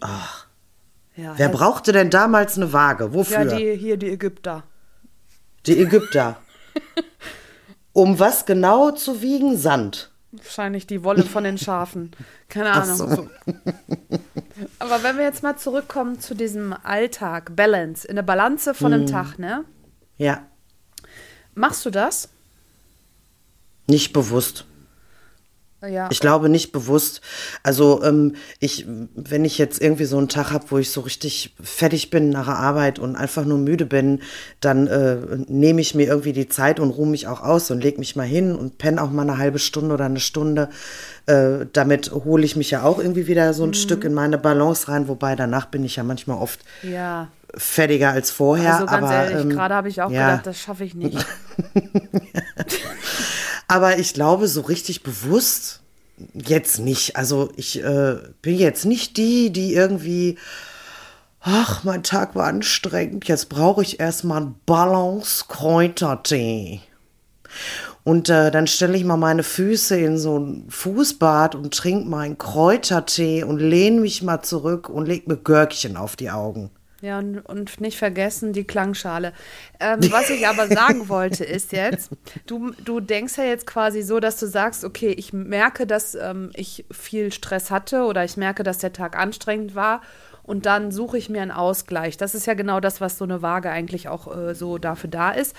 Ach. 0.00 0.46
Ja, 1.16 1.32
Wer 1.36 1.46
also, 1.46 1.58
brauchte 1.58 1.92
denn 1.92 2.10
damals 2.10 2.56
eine 2.56 2.72
Waage? 2.72 3.14
Wofür? 3.14 3.44
Ja, 3.44 3.56
die, 3.56 3.74
hier 3.76 3.96
die 3.96 4.10
Ägypter. 4.10 4.64
Die 5.64 5.80
Ägypter. 5.80 6.36
um 7.92 8.18
was 8.18 8.44
genau 8.44 8.90
zu 8.90 9.22
wiegen? 9.22 9.56
Sand. 9.56 10.10
Wahrscheinlich 10.32 10.86
die 10.86 11.02
Wolle 11.02 11.22
von 11.22 11.44
den 11.44 11.56
Schafen. 11.56 12.10
Keine 12.48 12.72
Ahnung. 12.72 12.96
So. 12.96 13.30
Aber 14.78 15.02
wenn 15.02 15.16
wir 15.16 15.24
jetzt 15.24 15.42
mal 15.42 15.56
zurückkommen 15.56 16.20
zu 16.20 16.34
diesem 16.34 16.74
Alltag, 16.82 17.54
Balance, 17.56 18.06
in 18.06 18.16
der 18.16 18.22
Balance 18.22 18.74
von 18.74 18.92
einem 18.92 19.06
hm. 19.06 19.10
Tag, 19.10 19.38
ne? 19.38 19.64
Ja. 20.16 20.46
Machst 21.54 21.84
du 21.84 21.90
das? 21.90 22.28
Nicht 23.86 24.12
bewusst. 24.12 24.64
Ja. 25.86 26.08
Ich 26.10 26.20
glaube 26.20 26.48
nicht 26.48 26.72
bewusst. 26.72 27.20
Also 27.62 28.02
ähm, 28.02 28.34
ich, 28.60 28.86
wenn 29.14 29.44
ich 29.44 29.58
jetzt 29.58 29.80
irgendwie 29.80 30.04
so 30.04 30.18
einen 30.18 30.28
Tag 30.28 30.52
habe, 30.52 30.64
wo 30.70 30.78
ich 30.78 30.90
so 30.90 31.00
richtig 31.00 31.54
fertig 31.62 32.10
bin 32.10 32.30
nach 32.30 32.46
der 32.46 32.56
Arbeit 32.56 32.98
und 32.98 33.16
einfach 33.16 33.44
nur 33.44 33.58
müde 33.58 33.86
bin, 33.86 34.20
dann 34.60 34.86
äh, 34.86 35.16
nehme 35.48 35.80
ich 35.80 35.94
mir 35.94 36.06
irgendwie 36.06 36.32
die 36.32 36.48
Zeit 36.48 36.80
und 36.80 36.90
ruhe 36.90 37.08
mich 37.08 37.26
auch 37.26 37.42
aus 37.42 37.70
und 37.70 37.82
lege 37.82 37.98
mich 37.98 38.16
mal 38.16 38.26
hin 38.26 38.54
und 38.54 38.78
penne 38.78 39.02
auch 39.02 39.10
mal 39.10 39.22
eine 39.22 39.38
halbe 39.38 39.58
Stunde 39.58 39.94
oder 39.94 40.04
eine 40.06 40.20
Stunde. 40.20 40.68
Äh, 41.26 41.66
damit 41.72 42.12
hole 42.12 42.44
ich 42.44 42.56
mich 42.56 42.70
ja 42.70 42.82
auch 42.82 42.98
irgendwie 42.98 43.26
wieder 43.26 43.52
so 43.52 43.64
ein 43.64 43.70
mhm. 43.70 43.74
Stück 43.74 44.04
in 44.04 44.14
meine 44.14 44.38
Balance 44.38 44.88
rein, 44.88 45.08
wobei 45.08 45.36
danach 45.36 45.66
bin 45.66 45.84
ich 45.84 45.96
ja 45.96 46.04
manchmal 46.04 46.38
oft 46.38 46.60
ja. 46.82 47.28
fertiger 47.54 48.10
als 48.10 48.30
vorher. 48.30 48.74
Also 48.74 48.86
ganz 48.86 49.06
aber, 49.06 49.14
ehrlich, 49.14 49.40
ähm, 49.42 49.50
gerade 49.50 49.74
habe 49.74 49.88
ich 49.88 50.00
auch 50.02 50.10
ja. 50.10 50.30
gedacht, 50.30 50.46
das 50.46 50.58
schaffe 50.58 50.84
ich 50.84 50.94
nicht. 50.94 51.18
Aber 53.68 53.98
ich 53.98 54.14
glaube, 54.14 54.48
so 54.48 54.62
richtig 54.62 55.02
bewusst 55.02 55.82
jetzt 56.34 56.78
nicht. 56.78 57.16
Also 57.16 57.50
ich 57.56 57.82
äh, 57.82 58.16
bin 58.42 58.58
jetzt 58.58 58.84
nicht 58.84 59.16
die, 59.16 59.50
die 59.52 59.74
irgendwie, 59.74 60.36
ach, 61.40 61.82
mein 61.84 62.02
Tag 62.02 62.34
war 62.34 62.46
anstrengend, 62.46 63.28
jetzt 63.28 63.48
brauche 63.48 63.80
ich 63.82 64.00
erstmal 64.00 64.42
einen 64.42 64.56
Balance-Kräutertee. 64.66 66.80
Und 68.04 68.28
äh, 68.28 68.50
dann 68.52 68.68
stelle 68.68 68.96
ich 68.96 69.04
mal 69.04 69.16
meine 69.16 69.42
Füße 69.42 69.98
in 69.98 70.16
so 70.16 70.38
ein 70.38 70.66
Fußbad 70.68 71.56
und 71.56 71.74
trinke 71.74 72.08
meinen 72.08 72.38
Kräutertee 72.38 73.42
und 73.42 73.58
lehne 73.58 74.00
mich 74.00 74.22
mal 74.22 74.42
zurück 74.42 74.88
und 74.88 75.06
lege 75.06 75.28
mir 75.28 75.36
Görkchen 75.36 75.96
auf 75.96 76.14
die 76.14 76.30
Augen. 76.30 76.70
Ja, 77.06 77.20
und, 77.20 77.38
und 77.38 77.80
nicht 77.80 77.98
vergessen 77.98 78.52
die 78.52 78.64
Klangschale. 78.64 79.32
Ähm, 79.78 80.00
was 80.10 80.28
ich 80.28 80.48
aber 80.48 80.66
sagen 80.66 81.08
wollte, 81.08 81.44
ist 81.44 81.70
jetzt, 81.70 82.10
du, 82.46 82.72
du 82.84 82.98
denkst 82.98 83.36
ja 83.36 83.44
jetzt 83.44 83.64
quasi 83.64 84.02
so, 84.02 84.18
dass 84.18 84.40
du 84.40 84.46
sagst, 84.48 84.82
okay, 84.82 85.10
ich 85.10 85.32
merke, 85.32 85.86
dass 85.86 86.16
ähm, 86.16 86.50
ich 86.54 86.84
viel 86.90 87.32
Stress 87.32 87.70
hatte 87.70 88.06
oder 88.06 88.24
ich 88.24 88.36
merke, 88.36 88.64
dass 88.64 88.78
der 88.78 88.92
Tag 88.92 89.16
anstrengend 89.16 89.76
war 89.76 90.02
und 90.42 90.66
dann 90.66 90.90
suche 90.90 91.16
ich 91.16 91.28
mir 91.28 91.42
einen 91.42 91.52
Ausgleich. 91.52 92.16
Das 92.16 92.34
ist 92.34 92.44
ja 92.44 92.54
genau 92.54 92.80
das, 92.80 93.00
was 93.00 93.18
so 93.18 93.24
eine 93.24 93.40
Waage 93.40 93.70
eigentlich 93.70 94.08
auch 94.08 94.36
äh, 94.36 94.56
so 94.56 94.78
dafür 94.78 95.08
da 95.08 95.30
ist. 95.30 95.54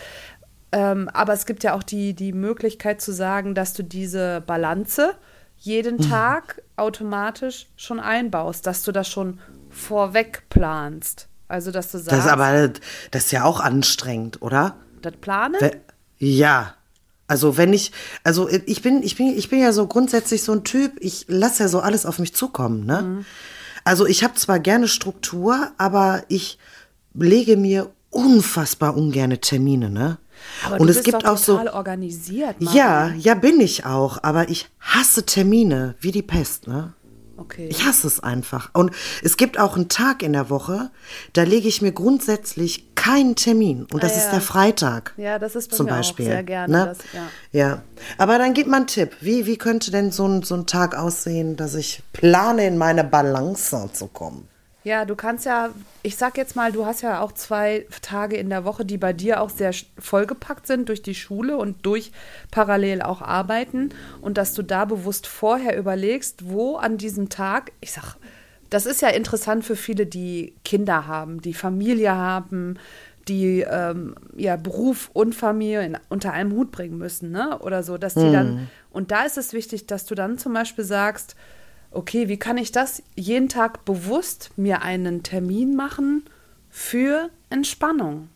Ähm, 0.74 1.10
aber 1.14 1.32
es 1.32 1.46
gibt 1.46 1.64
ja 1.64 1.76
auch 1.76 1.84
die, 1.84 2.14
die 2.14 2.34
Möglichkeit 2.34 3.00
zu 3.00 3.14
sagen, 3.14 3.56
dass 3.56 3.72
du 3.72 3.84
diese 3.84 4.44
Balance 4.46 5.14
jeden 5.56 5.96
mhm. 5.96 6.10
Tag 6.10 6.62
automatisch 6.76 7.68
schon 7.78 8.02
einbaust, 8.02 8.68
dass 8.68 8.84
du 8.84 8.92
das 8.92 9.08
schon 9.08 9.40
vorweg 9.70 10.44
planst. 10.50 11.30
Also, 11.48 11.72
dass 11.72 11.92
du 11.92 11.98
sagst. 11.98 12.12
Das 12.12 12.26
ist 12.26 12.32
aber, 12.32 12.70
das 13.12 13.26
ist 13.26 13.32
ja 13.32 13.44
auch 13.44 13.60
anstrengend, 13.60 14.42
oder? 14.42 14.76
Das 15.02 15.14
Planen? 15.14 15.58
Ja. 16.18 16.74
Also, 17.28 17.58
wenn 17.58 17.74
ich, 17.74 17.92
also 18.24 18.50
ich 18.50 18.82
bin, 18.82 19.04
ich 19.04 19.16
bin, 19.16 19.38
ich 19.38 19.50
bin 19.50 19.60
ja 19.60 19.74
so 19.74 19.88
grundsätzlich 19.88 20.44
so 20.44 20.54
ein 20.54 20.64
Typ, 20.64 20.94
ich 21.00 21.26
lasse 21.28 21.64
ja 21.64 21.70
so 21.70 21.80
alles 21.80 22.06
auf 22.06 22.20
mich 22.20 22.34
zukommen, 22.34 22.86
ne? 22.86 23.02
Mhm. 23.02 23.26
Also, 23.84 24.06
ich 24.06 24.24
habe 24.24 24.34
zwar 24.36 24.60
gerne 24.60 24.88
Struktur, 24.88 25.72
aber 25.78 26.24
ich 26.28 26.58
lege 27.14 27.58
mir 27.58 27.90
unfassbar 28.10 28.96
ungerne 28.96 29.40
Termine, 29.40 29.90
ne? 29.90 30.18
Aber 30.66 30.80
und 30.80 30.90
es 30.90 31.04
gibt 31.04 31.26
auch 31.26 31.38
so 31.38 31.60
organisiert. 31.60 32.62
Mann. 32.62 32.74
Ja, 32.74 33.10
ja 33.10 33.36
bin 33.36 33.60
ich 33.60 33.86
auch, 33.86 34.24
aber 34.24 34.50
ich 34.50 34.70
hasse 34.80 35.26
Termine 35.26 35.96
wie 36.00 36.12
die 36.12 36.22
Pest, 36.22 36.68
ne? 36.68 36.94
Okay. 37.38 37.68
Ich 37.70 37.86
hasse 37.86 38.08
es 38.08 38.20
einfach. 38.20 38.72
Und 38.74 38.92
es 39.24 39.38
gibt 39.38 39.60
auch 39.60 39.76
einen 39.76 39.90
Tag 39.90 40.24
in 40.24 40.34
der 40.34 40.50
Woche, 40.50 40.90
da 41.34 41.44
lege 41.44 41.68
ich 41.68 41.82
mir 41.82 41.92
grundsätzlich 41.92 42.96
keinen 42.96 43.36
Termin. 43.36 43.88
Und 43.92 44.04
das 44.04 44.14
ah, 44.14 44.16
ja. 44.16 44.22
ist 44.22 44.32
der 44.32 44.42
Freitag. 44.42 45.14
Ja, 45.18 45.40
das 45.40 45.56
ist 45.56 45.70
bei 45.70 45.78
zum 45.78 45.86
mir 45.86 45.94
Beispiel. 45.94 46.26
auch 46.26 46.30
sehr 46.32 46.44
gerne. 46.44 46.74
Ne? 46.74 46.86
Das, 46.86 46.98
ja. 47.14 47.60
ja. 47.60 47.82
Aber 48.18 48.38
dann 48.38 48.54
gib 48.54 48.68
mal 48.68 48.78
einen 48.78 48.88
Tipp. 48.88 49.16
Wie, 49.22 49.46
wie 49.46 49.58
könnte 49.58 49.92
denn 49.92 50.12
so 50.12 50.28
ein, 50.28 50.44
so 50.44 50.56
ein 50.56 50.66
Tag 50.66 50.98
aussehen, 50.98 51.56
dass 51.56 51.76
ich 51.76 52.02
plane, 52.12 52.66
in 52.66 52.78
meine 52.78 53.04
Balance 53.04 53.90
zu 53.94 54.08
kommen? 54.08 54.48
Ja, 54.88 55.04
du 55.04 55.18
kannst 55.18 55.46
ja, 55.46 55.72
ich 56.02 56.16
sag 56.16 56.38
jetzt 56.38 56.56
mal, 56.56 56.72
du 56.72 56.86
hast 56.86 57.02
ja 57.02 57.20
auch 57.20 57.34
zwei 57.34 57.86
Tage 58.02 58.38
in 58.38 58.50
der 58.50 58.64
Woche, 58.64 58.86
die 58.86 58.98
bei 58.98 59.12
dir 59.12 59.42
auch 59.42 59.50
sehr 59.50 59.74
vollgepackt 60.00 60.66
sind 60.66 60.88
durch 60.88 61.02
die 61.02 61.14
Schule 61.14 61.58
und 61.58 61.86
durch 61.86 62.14
parallel 62.52 63.02
auch 63.02 63.22
arbeiten 63.22 63.90
und 64.22 64.38
dass 64.38 64.54
du 64.54 64.64
da 64.64 64.86
bewusst 64.86 65.28
vorher 65.28 65.78
überlegst, 65.78 66.48
wo 66.50 66.78
an 66.78 66.98
diesem 66.98 67.28
Tag, 67.28 67.74
ich 67.82 67.92
sag, 67.92 68.16
das 68.70 68.86
ist 68.86 69.02
ja 69.02 69.10
interessant 69.10 69.66
für 69.66 69.76
viele, 69.76 70.06
die 70.06 70.54
Kinder 70.64 71.06
haben, 71.06 71.42
die 71.42 71.54
Familie 71.54 72.16
haben, 72.16 72.80
die 73.28 73.66
ähm, 73.70 74.16
ja 74.38 74.56
Beruf 74.56 75.10
und 75.12 75.36
Familie 75.36 75.84
in, 75.86 75.98
unter 76.08 76.32
einem 76.32 76.54
Hut 76.54 76.72
bringen 76.72 76.98
müssen, 76.98 77.32
ne? 77.32 77.60
Oder 77.60 77.84
so, 77.84 77.98
dass 77.98 78.14
die 78.14 78.22
hm. 78.22 78.32
dann, 78.32 78.70
und 78.92 79.12
da 79.12 79.24
ist 79.24 79.38
es 79.38 79.52
wichtig, 79.52 79.86
dass 79.86 80.06
du 80.06 80.16
dann 80.16 80.38
zum 80.38 80.54
Beispiel 80.54 80.86
sagst, 80.86 81.36
okay, 81.92 82.28
wie 82.28 82.38
kann 82.38 82.58
ich 82.58 82.72
das 82.72 83.04
jeden 83.16 83.50
Tag 83.50 83.86
bewusst 83.86 84.52
mir 84.58 84.82
einen 84.82 85.24
Termin 85.24 85.76
machen 85.76 86.24
für 86.70 87.30
Entspannung? 87.50 88.30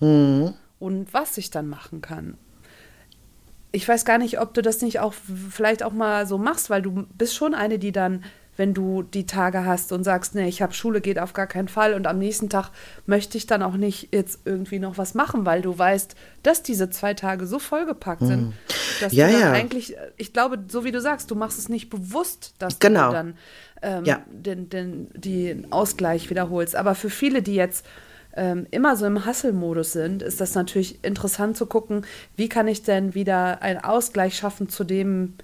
Mhm. 0.00 0.54
Und 0.78 1.12
was 1.12 1.36
ich 1.38 1.50
dann 1.50 1.68
machen 1.68 2.00
kann. 2.00 2.38
Ich 3.72 3.86
weiß 3.86 4.04
gar 4.04 4.18
nicht, 4.18 4.40
ob 4.40 4.54
du 4.54 4.62
das 4.62 4.82
nicht 4.82 4.98
auch 4.98 5.12
vielleicht 5.12 5.82
auch 5.82 5.92
mal 5.92 6.26
so 6.26 6.38
machst, 6.38 6.70
weil 6.70 6.82
du 6.82 7.06
bist 7.16 7.34
schon 7.34 7.54
eine, 7.54 7.78
die 7.78 7.92
dann 7.92 8.24
wenn 8.60 8.74
du 8.74 9.02
die 9.02 9.24
Tage 9.24 9.64
hast 9.64 9.90
und 9.90 10.04
sagst, 10.04 10.34
nee, 10.34 10.46
ich 10.46 10.60
habe 10.60 10.74
Schule, 10.74 11.00
geht 11.00 11.18
auf 11.18 11.32
gar 11.32 11.46
keinen 11.46 11.68
Fall 11.68 11.94
und 11.94 12.06
am 12.06 12.18
nächsten 12.18 12.50
Tag 12.50 12.68
möchte 13.06 13.38
ich 13.38 13.46
dann 13.46 13.62
auch 13.62 13.72
nicht 13.72 14.12
jetzt 14.12 14.40
irgendwie 14.44 14.78
noch 14.78 14.98
was 14.98 15.14
machen, 15.14 15.46
weil 15.46 15.62
du 15.62 15.78
weißt, 15.78 16.14
dass 16.42 16.62
diese 16.62 16.90
zwei 16.90 17.14
Tage 17.14 17.46
so 17.46 17.58
vollgepackt 17.58 18.20
sind, 18.20 18.48
mhm. 18.48 18.52
dass 19.00 19.14
ja, 19.14 19.28
du 19.28 19.32
dann 19.32 19.40
ja. 19.40 19.52
eigentlich, 19.52 19.96
ich 20.18 20.34
glaube, 20.34 20.58
so 20.68 20.84
wie 20.84 20.92
du 20.92 21.00
sagst, 21.00 21.30
du 21.30 21.36
machst 21.36 21.58
es 21.58 21.70
nicht 21.70 21.88
bewusst, 21.88 22.52
dass 22.58 22.78
genau. 22.80 23.06
du 23.06 23.12
dann 23.14 23.34
ähm, 23.80 24.04
ja. 24.04 24.20
den, 24.30 24.68
den, 24.68 25.08
den 25.14 25.72
Ausgleich 25.72 26.28
wiederholst. 26.28 26.76
Aber 26.76 26.94
für 26.94 27.08
viele, 27.08 27.40
die 27.40 27.54
jetzt 27.54 27.86
ähm, 28.36 28.66
immer 28.70 28.94
so 28.96 29.06
im 29.06 29.24
Hustle-Modus 29.24 29.92
sind, 29.92 30.20
ist 30.20 30.38
das 30.38 30.54
natürlich 30.54 31.02
interessant 31.02 31.56
zu 31.56 31.64
gucken, 31.64 32.04
wie 32.36 32.50
kann 32.50 32.68
ich 32.68 32.82
denn 32.82 33.14
wieder 33.14 33.62
einen 33.62 33.82
Ausgleich 33.82 34.36
schaffen 34.36 34.68
zu 34.68 34.84
dem, 34.84 35.36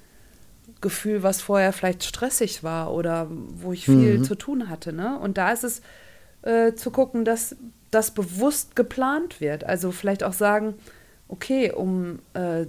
Gefühl, 0.81 1.23
was 1.23 1.41
vorher 1.41 1.73
vielleicht 1.73 2.05
stressig 2.05 2.63
war 2.63 2.93
oder 2.93 3.29
wo 3.31 3.73
ich 3.73 3.87
viel 3.87 4.19
mhm. 4.19 4.25
zu 4.25 4.35
tun 4.35 4.69
hatte. 4.69 4.93
Ne? 4.93 5.19
Und 5.19 5.39
da 5.39 5.51
ist 5.51 5.65
es 5.65 5.81
äh, 6.43 6.75
zu 6.75 6.91
gucken, 6.91 7.25
dass 7.25 7.57
das 7.91 8.11
bewusst 8.11 8.77
geplant 8.77 9.41
wird. 9.41 9.65
Also 9.65 9.91
vielleicht 9.91 10.23
auch 10.23 10.33
sagen, 10.33 10.75
okay, 11.29 11.73
um 11.73 12.19
äh, 12.35 12.67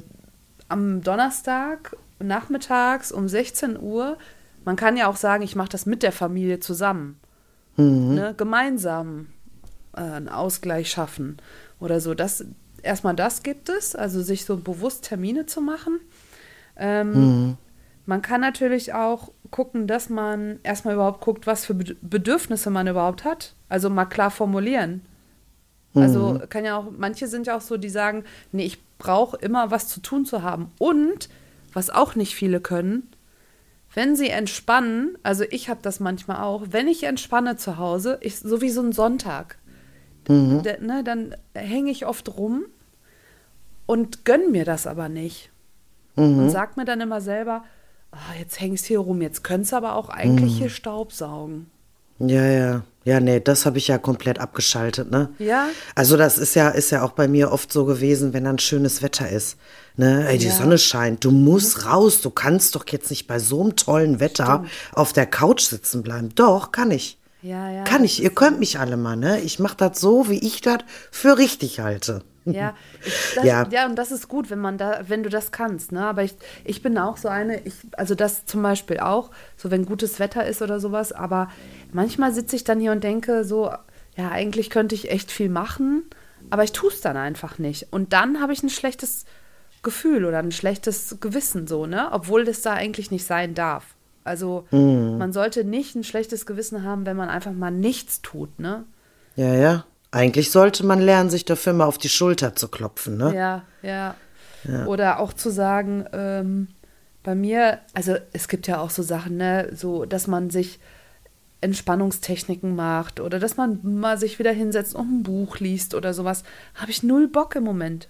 am 0.69 1.01
Donnerstag 1.01 1.95
nachmittags 2.19 3.11
um 3.11 3.27
16 3.27 3.79
Uhr, 3.79 4.17
man 4.65 4.75
kann 4.75 4.97
ja 4.97 5.07
auch 5.07 5.15
sagen, 5.15 5.43
ich 5.43 5.55
mache 5.55 5.69
das 5.69 5.85
mit 5.85 6.03
der 6.03 6.11
Familie 6.11 6.59
zusammen. 6.59 7.19
Mhm. 7.77 8.15
Ne? 8.15 8.33
Gemeinsam 8.35 9.27
äh, 9.95 10.01
einen 10.01 10.29
Ausgleich 10.29 10.89
schaffen 10.89 11.37
oder 11.79 11.99
so. 11.99 12.13
Das, 12.13 12.45
erstmal 12.83 13.15
das 13.15 13.43
gibt 13.43 13.69
es, 13.69 13.95
also 13.95 14.21
sich 14.21 14.45
so 14.45 14.57
bewusst 14.57 15.05
Termine 15.05 15.45
zu 15.45 15.61
machen. 15.61 15.99
Ähm, 16.75 17.13
mhm. 17.13 17.57
Man 18.07 18.21
kann 18.21 18.39
natürlich 18.39 18.93
auch 18.93 19.31
gucken, 19.51 19.85
dass 19.85 20.09
man 20.09 20.59
erstmal 20.63 20.93
überhaupt 20.95 21.19
guckt, 21.21 21.45
was 21.45 21.65
für 21.65 21.73
Bedürfnisse 21.73 22.69
man 22.69 22.87
überhaupt 22.87 23.25
hat. 23.25 23.53
Also 23.67 23.89
mal 23.89 24.05
klar 24.05 24.31
formulieren. 24.31 25.01
Also 25.93 26.33
mhm. 26.33 26.49
kann 26.49 26.63
ja 26.63 26.77
auch, 26.77 26.85
manche 26.95 27.27
sind 27.27 27.47
ja 27.47 27.57
auch 27.57 27.61
so, 27.61 27.75
die 27.75 27.89
sagen, 27.89 28.23
nee, 28.53 28.65
ich 28.65 28.79
brauche 28.97 29.37
immer 29.37 29.71
was 29.71 29.89
zu 29.89 29.99
tun 29.99 30.25
zu 30.25 30.41
haben. 30.41 30.71
Und, 30.79 31.27
was 31.73 31.89
auch 31.89 32.15
nicht 32.15 32.33
viele 32.33 32.61
können, 32.61 33.09
wenn 33.93 34.15
sie 34.15 34.29
entspannen, 34.29 35.17
also 35.23 35.43
ich 35.49 35.69
habe 35.69 35.79
das 35.81 35.99
manchmal 35.99 36.41
auch, 36.41 36.67
wenn 36.69 36.87
ich 36.87 37.03
entspanne 37.03 37.57
zu 37.57 37.77
Hause, 37.77 38.19
ich, 38.21 38.39
so 38.39 38.61
wie 38.61 38.69
so 38.69 38.81
ein 38.81 38.93
Sonntag, 38.93 39.57
mhm. 40.29 40.61
ne, 40.79 41.03
dann 41.03 41.35
hänge 41.53 41.91
ich 41.91 42.05
oft 42.05 42.37
rum 42.37 42.65
und 43.85 44.23
gönn 44.23 44.51
mir 44.51 44.63
das 44.63 44.87
aber 44.87 45.09
nicht. 45.09 45.51
Mhm. 46.15 46.39
Und 46.39 46.49
sag 46.51 46.77
mir 46.77 46.85
dann 46.85 47.01
immer 47.01 47.21
selber, 47.21 47.63
oh, 48.11 48.39
jetzt 48.39 48.59
hängst 48.59 48.85
du 48.85 48.87
hier 48.89 48.99
rum, 48.99 49.21
jetzt 49.21 49.43
könntest 49.43 49.71
du 49.71 49.77
aber 49.77 49.95
auch 49.95 50.09
eigentlich 50.09 50.53
mhm. 50.53 50.57
hier 50.57 50.69
Staub 50.69 51.13
saugen. 51.13 51.69
Ja, 52.19 52.45
ja. 52.45 52.83
Ja, 53.05 53.21
nee, 53.21 53.39
das 53.39 53.65
habe 53.65 53.77
ich 53.77 53.87
ja 53.87 53.97
komplett 53.97 54.37
abgeschaltet, 54.37 55.09
ne? 55.09 55.29
Ja. 55.39 55.69
Also 55.95 56.17
das 56.17 56.37
ist 56.37 56.55
ja, 56.55 56.67
ist 56.67 56.89
ja 56.89 57.03
auch 57.03 57.11
bei 57.11 57.29
mir 57.29 57.53
oft 57.53 57.71
so 57.71 57.85
gewesen, 57.85 58.33
wenn 58.33 58.43
dann 58.43 58.59
schönes 58.59 59.01
Wetter 59.01 59.29
ist. 59.29 59.57
Ne? 59.95 60.27
Ey, 60.27 60.37
die 60.37 60.47
ja. 60.47 60.53
Sonne 60.53 60.77
scheint, 60.77 61.23
du 61.23 61.31
musst 61.31 61.77
mhm. 61.77 61.83
raus, 61.89 62.19
du 62.19 62.29
kannst 62.29 62.75
doch 62.75 62.85
jetzt 62.89 63.09
nicht 63.09 63.25
bei 63.25 63.39
so 63.39 63.61
einem 63.61 63.77
tollen 63.77 64.19
Wetter 64.19 64.65
Stimmt. 64.65 64.97
auf 64.97 65.13
der 65.13 65.25
Couch 65.25 65.61
sitzen 65.61 66.03
bleiben. 66.03 66.35
Doch, 66.35 66.73
kann 66.73 66.91
ich. 66.91 67.17
Ja, 67.47 67.69
ja. 67.69 67.83
Kann 67.85 68.03
ich. 68.03 68.21
Ihr 68.21 68.31
könnt 68.31 68.59
mich 68.59 68.77
alle 68.77 68.97
mal, 68.97 69.15
ne? 69.15 69.39
Ich 69.39 69.57
mache 69.57 69.77
das 69.77 70.01
so, 70.01 70.29
wie 70.29 70.45
ich 70.45 70.59
das 70.59 70.79
für 71.11 71.37
richtig 71.37 71.79
halte. 71.79 72.23
Ja, 72.43 72.75
das, 73.35 73.45
ja. 73.45 73.67
ja, 73.69 73.85
und 73.85 73.95
das 73.95 74.11
ist 74.11 74.27
gut, 74.27 74.49
wenn 74.49 74.59
man 74.59 74.77
da, 74.77 75.01
wenn 75.07 75.23
du 75.23 75.29
das 75.29 75.51
kannst, 75.51 75.93
ne? 75.93 76.05
Aber 76.05 76.23
ich, 76.23 76.35
ich 76.65 76.81
bin 76.81 76.97
auch 76.97 77.15
so 77.15 77.29
eine, 77.29 77.61
ich, 77.61 77.73
also 77.93 78.15
das 78.15 78.45
zum 78.45 78.61
Beispiel 78.61 78.99
auch, 78.99 79.31
so 79.55 79.71
wenn 79.71 79.85
gutes 79.85 80.19
Wetter 80.19 80.45
ist 80.45 80.61
oder 80.61 80.81
sowas, 80.81 81.13
aber 81.13 81.49
manchmal 81.93 82.33
sitze 82.33 82.57
ich 82.57 82.65
dann 82.65 82.81
hier 82.81 82.91
und 82.91 83.03
denke 83.03 83.45
so, 83.45 83.71
ja, 84.17 84.29
eigentlich 84.29 84.69
könnte 84.69 84.95
ich 84.95 85.09
echt 85.09 85.31
viel 85.31 85.49
machen, 85.49 86.03
aber 86.49 86.65
ich 86.65 86.73
tue 86.73 86.89
es 86.89 86.99
dann 86.99 87.15
einfach 87.15 87.59
nicht. 87.59 87.87
Und 87.91 88.11
dann 88.11 88.41
habe 88.41 88.51
ich 88.51 88.61
ein 88.61 88.69
schlechtes 88.69 89.25
Gefühl 89.83 90.25
oder 90.25 90.39
ein 90.39 90.51
schlechtes 90.51 91.17
Gewissen, 91.21 91.65
so, 91.65 91.85
ne? 91.85 92.09
Obwohl 92.11 92.43
das 92.43 92.61
da 92.61 92.73
eigentlich 92.73 93.09
nicht 93.09 93.25
sein 93.25 93.53
darf. 93.53 93.96
Also 94.27 94.67
mhm. 94.71 95.17
man 95.17 95.33
sollte 95.33 95.63
nicht 95.63 95.95
ein 95.95 96.03
schlechtes 96.03 96.45
Gewissen 96.45 96.83
haben, 96.83 97.05
wenn 97.05 97.17
man 97.17 97.29
einfach 97.29 97.53
mal 97.53 97.71
nichts 97.71 98.21
tut, 98.21 98.59
ne? 98.59 98.83
Ja, 99.35 99.53
ja. 99.53 99.85
Eigentlich 100.11 100.51
sollte 100.51 100.85
man 100.85 101.01
lernen, 101.01 101.29
sich 101.29 101.45
dafür 101.45 101.73
mal 101.73 101.85
auf 101.85 101.97
die 101.97 102.09
Schulter 102.09 102.55
zu 102.55 102.67
klopfen, 102.67 103.17
ne? 103.17 103.35
Ja, 103.35 103.63
ja. 103.81 104.15
ja. 104.63 104.85
Oder 104.85 105.19
auch 105.19 105.33
zu 105.33 105.49
sagen, 105.49 106.05
ähm, 106.13 106.67
bei 107.23 107.35
mir, 107.35 107.79
also 107.93 108.15
es 108.31 108.47
gibt 108.47 108.67
ja 108.67 108.79
auch 108.79 108.89
so 108.89 109.03
Sachen, 109.03 109.35
ne, 109.37 109.69
so, 109.75 110.05
dass 110.05 110.27
man 110.27 110.49
sich 110.49 110.79
Entspannungstechniken 111.59 112.75
macht 112.75 113.19
oder 113.19 113.39
dass 113.39 113.57
man 113.57 113.79
mal 113.83 114.17
sich 114.17 114.39
wieder 114.39 114.51
hinsetzt 114.51 114.95
und 114.95 115.19
ein 115.19 115.23
Buch 115.23 115.59
liest 115.59 115.95
oder 115.95 116.13
sowas, 116.13 116.43
habe 116.75 116.91
ich 116.91 117.03
null 117.03 117.27
Bock 117.27 117.55
im 117.55 117.63
Moment. 117.63 118.07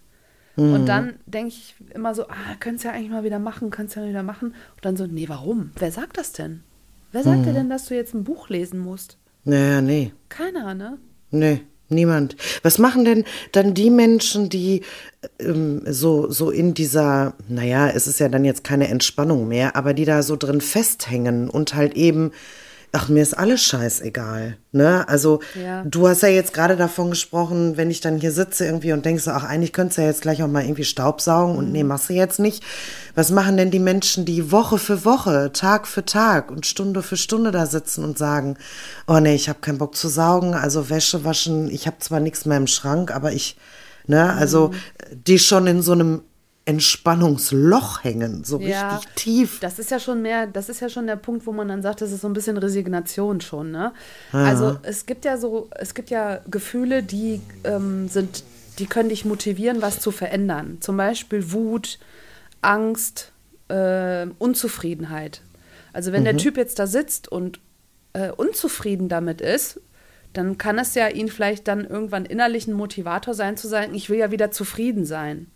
Mhm. 0.57 0.73
Und 0.73 0.85
dann 0.87 1.13
denke 1.25 1.49
ich 1.49 1.75
immer 1.93 2.13
so, 2.13 2.23
ah, 2.23 2.55
könntest 2.59 2.83
ja 2.83 2.91
eigentlich 2.91 3.11
mal 3.11 3.23
wieder 3.23 3.39
machen, 3.39 3.69
könntest 3.69 3.95
ja 3.95 4.01
mal 4.01 4.09
wieder 4.09 4.23
machen. 4.23 4.49
Und 4.49 4.85
dann 4.85 4.97
so, 4.97 5.05
nee, 5.05 5.29
warum? 5.29 5.71
Wer 5.77 5.91
sagt 5.91 6.17
das 6.17 6.33
denn? 6.33 6.63
Wer 7.11 7.23
sagt 7.23 7.39
mhm. 7.39 7.43
dir 7.45 7.53
denn, 7.53 7.69
dass 7.69 7.85
du 7.85 7.95
jetzt 7.95 8.13
ein 8.13 8.23
Buch 8.23 8.49
lesen 8.49 8.79
musst? 8.79 9.17
Naja, 9.45 9.81
nee. 9.81 10.11
Keiner, 10.29 10.73
ne? 10.73 10.97
Nee. 11.31 11.61
Niemand. 11.89 12.35
Was 12.63 12.79
machen 12.79 13.05
denn 13.05 13.23
dann 13.53 13.73
die 13.73 13.89
Menschen, 13.89 14.49
die 14.49 14.81
ähm, 15.39 15.83
so, 15.85 16.29
so 16.29 16.51
in 16.51 16.73
dieser, 16.73 17.33
naja, 17.47 17.87
es 17.87 18.07
ist 18.07 18.19
ja 18.19 18.27
dann 18.27 18.43
jetzt 18.43 18.65
keine 18.65 18.89
Entspannung 18.89 19.47
mehr, 19.47 19.77
aber 19.77 19.93
die 19.93 20.03
da 20.03 20.21
so 20.21 20.35
drin 20.35 20.59
festhängen 20.59 21.49
und 21.49 21.75
halt 21.75 21.93
eben 21.93 22.31
ach, 22.93 23.09
mir 23.09 23.21
ist 23.21 23.37
alles 23.37 23.61
scheißegal. 23.63 24.57
Ne? 24.71 25.07
Also 25.07 25.41
Ja. 25.61 25.83
du 25.83 26.07
hast 26.07 26.23
ja 26.23 26.29
jetzt 26.29 26.53
gerade 26.53 26.75
davon 26.75 27.09
gesprochen, 27.09 27.77
wenn 27.77 27.91
ich 27.91 28.01
dann 28.01 28.19
hier 28.19 28.31
sitze 28.31 28.65
irgendwie 28.65 28.93
und 28.93 29.05
denkst, 29.05 29.23
so, 29.23 29.31
ach, 29.31 29.43
eigentlich 29.43 29.73
könntest 29.73 29.97
du 29.97 30.01
ja 30.01 30.07
jetzt 30.07 30.21
gleich 30.21 30.41
auch 30.41 30.47
mal 30.47 30.63
irgendwie 30.63 30.83
Staubsaugen 30.85 31.57
und 31.57 31.71
nee, 31.71 31.83
machst 31.83 32.09
du 32.09 32.13
jetzt 32.13 32.39
nicht. 32.39 32.63
Was 33.13 33.29
machen 33.31 33.57
denn 33.57 33.71
die 33.71 33.79
Menschen, 33.79 34.25
die 34.25 34.51
Woche 34.51 34.77
für 34.77 35.05
Woche, 35.05 35.51
Tag 35.53 35.87
für 35.87 36.05
Tag 36.05 36.49
und 36.49 36.65
Stunde 36.65 37.03
für 37.03 37.17
Stunde 37.17 37.51
da 37.51 37.65
sitzen 37.65 38.03
und 38.03 38.17
sagen, 38.17 38.57
oh 39.07 39.19
nee, 39.19 39.35
ich 39.35 39.49
habe 39.49 39.59
keinen 39.59 39.77
Bock 39.79 39.95
zu 39.95 40.07
saugen, 40.07 40.53
also 40.53 40.89
Wäsche 40.89 41.23
waschen, 41.23 41.69
ich 41.69 41.87
habe 41.87 41.97
zwar 41.99 42.19
nichts 42.19 42.45
mehr 42.45 42.57
im 42.57 42.67
Schrank, 42.67 43.13
aber 43.13 43.31
ich, 43.33 43.57
ne, 44.07 44.33
also 44.33 44.71
die 45.11 45.39
schon 45.39 45.67
in 45.67 45.81
so 45.81 45.91
einem 45.91 46.21
Entspannungsloch 46.67 48.03
hängen, 48.03 48.43
so 48.43 48.59
Ja. 48.59 48.95
richtig 48.95 49.15
tief. 49.15 49.59
Das 49.61 49.79
ist 49.79 49.89
ja 49.89 49.99
schon 50.01 50.21
mehr, 50.21 50.47
das 50.47 50.67
ist 50.67 50.81
ja 50.81 50.89
schon 50.89 51.07
der 51.07 51.15
Punkt, 51.15 51.47
wo 51.47 51.53
man 51.53 51.69
dann 51.69 51.81
sagt, 51.81 52.01
das 52.01 52.11
ist 52.11 52.21
so 52.21 52.27
ein 52.27 52.33
bisschen 52.33 52.57
Resignation 52.57 53.39
schon, 53.39 53.71
ne? 53.71 53.93
Also 54.33 54.77
es 54.83 55.05
gibt 55.05 55.23
ja 55.23 55.37
so, 55.37 55.69
es 55.71 55.93
gibt 55.93 56.09
ja 56.09 56.41
Gefühle, 56.51 57.03
die 57.03 57.41
ähm, 57.63 58.09
sind, 58.09 58.43
die 58.79 58.85
können 58.85 59.07
dich 59.07 59.23
motivieren, 59.23 59.81
was 59.81 60.01
zu 60.01 60.11
verändern. 60.11 60.77
Zum 60.81 60.97
Beispiel 60.97 61.53
Wut, 61.53 61.99
Angst, 62.61 63.31
äh, 63.69 64.27
Unzufriedenheit. 64.37 65.41
Also 65.93 66.11
wenn 66.11 66.25
der 66.25 66.35
Typ 66.37 66.57
jetzt 66.57 66.79
da 66.79 66.85
sitzt 66.85 67.29
und 67.29 67.61
äh, 68.11 68.29
unzufrieden 68.29 69.07
damit 69.07 69.39
ist, 69.39 69.79
dann 70.33 70.57
kann 70.57 70.77
es 70.79 70.95
ja 70.95 71.07
ihn 71.07 71.29
vielleicht 71.29 71.67
dann 71.69 71.85
irgendwann 71.85 72.25
innerlich 72.25 72.67
ein 72.67 72.73
Motivator 72.73 73.33
sein, 73.33 73.55
zu 73.55 73.69
sagen, 73.69 73.95
ich 73.95 74.09
will 74.09 74.17
ja 74.19 74.31
wieder 74.31 74.51
zufrieden 74.51 75.05
sein. 75.05 75.47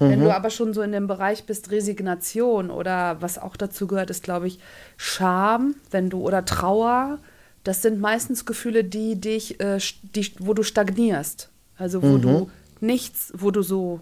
Wenn 0.00 0.20
du 0.20 0.34
aber 0.34 0.48
schon 0.50 0.72
so 0.72 0.80
in 0.80 0.92
dem 0.92 1.06
Bereich 1.06 1.44
bist, 1.44 1.70
Resignation 1.70 2.70
oder 2.70 3.20
was 3.20 3.38
auch 3.38 3.54
dazu 3.56 3.86
gehört, 3.86 4.08
ist, 4.08 4.22
glaube 4.22 4.46
ich, 4.46 4.58
Scham, 4.96 5.74
wenn 5.90 6.08
du 6.08 6.20
oder 6.20 6.44
Trauer, 6.46 7.18
das 7.64 7.82
sind 7.82 8.00
meistens 8.00 8.46
Gefühle, 8.46 8.82
die 8.82 9.20
dich, 9.20 9.60
äh, 9.60 9.78
die, 10.14 10.32
wo 10.38 10.54
du 10.54 10.62
stagnierst. 10.62 11.50
Also 11.76 12.02
wo 12.02 12.16
du 12.18 12.50
nichts, 12.80 13.32
wo 13.36 13.50
du 13.50 13.62
so, 13.62 14.00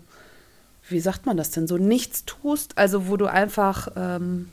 wie 0.88 1.00
sagt 1.00 1.26
man 1.26 1.36
das 1.36 1.50
denn, 1.50 1.66
so 1.66 1.78
nichts 1.78 2.24
tust, 2.24 2.78
also 2.78 3.08
wo 3.08 3.16
du 3.16 3.26
einfach 3.26 3.88
ähm, 3.96 4.48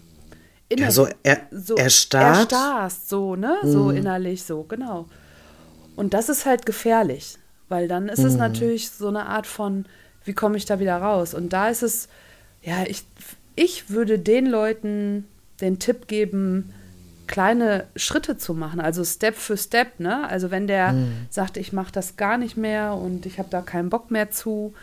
Ja, 0.76 0.90
so 0.90 1.08
er, 1.24 1.42
erstarrt. 1.78 2.52
erstarrst, 2.52 3.08
so, 3.08 3.36
ne? 3.36 3.58
So 3.64 3.92
innerlich, 3.92 4.44
so, 4.44 4.64
genau. 4.64 5.06
Und 5.96 6.14
das 6.16 6.30
ist 6.30 6.46
halt 6.46 6.66
gefährlich, 6.66 7.38
weil 7.70 7.88
dann 7.88 8.10
ist 8.10 8.24
es 8.24 8.36
natürlich 8.36 8.90
so 8.90 9.08
eine 9.08 9.28
Art 9.28 9.48
von, 9.48 9.86
wie 10.26 10.34
komme 10.34 10.58
ich 10.58 10.66
da 10.66 10.80
wieder 10.80 10.98
raus? 10.98 11.34
Und 11.34 11.54
da 11.54 11.70
ist 11.70 11.84
es, 11.84 12.10
ja, 12.62 12.84
ich, 12.88 13.04
ich 13.56 13.90
würde 13.90 14.20
den 14.20 14.48
Leuten 14.48 15.26
den 15.62 15.80
Tipp 15.80 16.08
geben, 16.08 16.74
kleine 17.28 17.88
Schritte 17.96 18.38
zu 18.38 18.54
machen, 18.54 18.80
also 18.80 19.04
Step 19.04 19.36
für 19.36 19.58
Step, 19.58 20.00
ne? 20.00 20.28
Also 20.30 20.52
wenn 20.52 20.68
der 20.68 20.94
sagt, 21.30 21.58
ich 21.58 21.74
mache 21.74 21.92
das 21.92 22.18
gar 22.18 22.38
nicht 22.38 22.58
mehr 22.58 22.94
und 22.94 23.26
ich 23.26 23.40
habe 23.40 23.50
da 23.50 23.62
keinen 23.62 23.90
Bock 23.90 24.12
mehr 24.12 24.32
zu, 24.32 24.74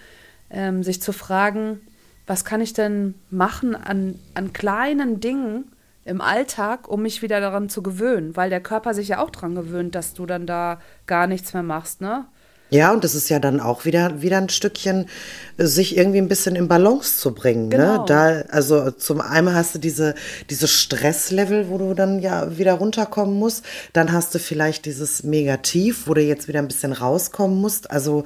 ähm, 0.51 0.83
sich 0.83 1.01
zu 1.01 1.13
fragen, 1.13 1.81
was 2.27 2.45
kann 2.45 2.61
ich 2.61 2.73
denn 2.73 3.15
machen 3.31 3.75
an, 3.75 4.19
an 4.35 4.53
kleinen 4.53 5.21
Dingen 5.21 5.65
im 6.05 6.21
Alltag, 6.21 6.89
um 6.89 7.03
mich 7.03 7.23
wieder 7.23 7.41
daran 7.41 7.69
zu 7.69 7.83
gewöhnen, 7.83 8.37
weil 8.37 8.51
der 8.51 8.61
Körper 8.61 8.95
sich 8.95 9.09
ja 9.09 9.23
auch 9.23 9.31
daran 9.31 9.55
gewöhnt, 9.55 9.95
dass 9.95 10.15
du 10.15 10.27
dann 10.27 10.47
da 10.47 10.81
gar 11.07 11.27
nichts 11.27 11.55
mehr 11.55 11.63
machst, 11.63 12.01
ne? 12.01 12.27
Ja, 12.73 12.91
und 12.93 13.05
das 13.05 13.15
ist 13.15 13.29
ja 13.29 13.39
dann 13.39 13.61
auch 13.61 13.85
wieder, 13.85 14.23
wieder 14.23 14.39
ein 14.39 14.49
Stückchen, 14.49 15.07
äh, 15.59 15.67
sich 15.67 15.97
irgendwie 15.97 16.19
ein 16.19 16.29
bisschen 16.29 16.57
in 16.57 16.69
Balance 16.69 17.19
zu 17.19 17.35
bringen. 17.35 17.69
Genau. 17.69 17.99
Ne? 17.99 18.05
Da, 18.07 18.43
also 18.49 18.91
zum 18.91 19.21
einen 19.21 19.55
hast 19.55 19.75
du 19.75 19.79
diese, 19.79 20.15
diese 20.49 20.67
Stresslevel, 20.67 21.69
wo 21.69 21.77
du 21.77 21.93
dann 21.93 22.19
ja 22.21 22.57
wieder 22.57 22.73
runterkommen 22.75 23.39
musst. 23.39 23.65
Dann 23.93 24.11
hast 24.13 24.35
du 24.35 24.39
vielleicht 24.39 24.87
dieses 24.87 25.23
Megativ, 25.23 26.09
wo 26.09 26.15
du 26.15 26.23
jetzt 26.23 26.49
wieder 26.49 26.61
ein 26.61 26.69
bisschen 26.69 26.95
rauskommen 26.95 27.61
musst. 27.61 27.91
Also 27.91 28.25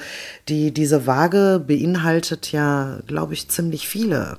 die, 0.48 0.72
diese 0.72 1.08
Waage 1.08 1.60
beinhaltet 1.66 2.52
ja, 2.52 3.00
glaube 3.08 3.34
ich, 3.34 3.48
ziemlich 3.48 3.88
viele 3.88 4.38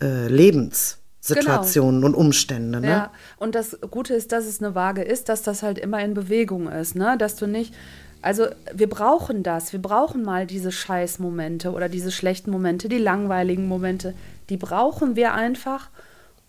äh, 0.00 0.28
Lebenssituationen 0.28 2.04
und 2.04 2.14
Umstände. 2.14 2.80
Ne? 2.80 2.88
Ja, 2.88 3.10
und 3.36 3.56
das 3.56 3.78
Gute 3.90 4.14
ist, 4.14 4.30
dass 4.30 4.44
es 4.44 4.62
eine 4.62 4.76
Waage 4.76 5.02
ist, 5.02 5.28
dass 5.28 5.42
das 5.42 5.64
halt 5.64 5.80
immer 5.80 6.04
in 6.04 6.14
Bewegung 6.14 6.68
ist, 6.68 6.94
ne? 6.94 7.16
Dass 7.18 7.34
du 7.34 7.48
nicht, 7.48 7.74
also 8.22 8.46
wir 8.72 8.88
brauchen 8.88 9.42
das, 9.42 9.72
wir 9.72 9.82
brauchen 9.82 10.22
mal 10.22 10.46
diese 10.46 10.72
Scheißmomente 10.72 11.72
oder 11.72 11.88
diese 11.88 12.10
schlechten 12.10 12.50
Momente, 12.50 12.88
die 12.88 12.98
langweiligen 12.98 13.66
Momente, 13.66 14.14
die 14.48 14.56
brauchen 14.56 15.16
wir 15.16 15.34
einfach, 15.34 15.90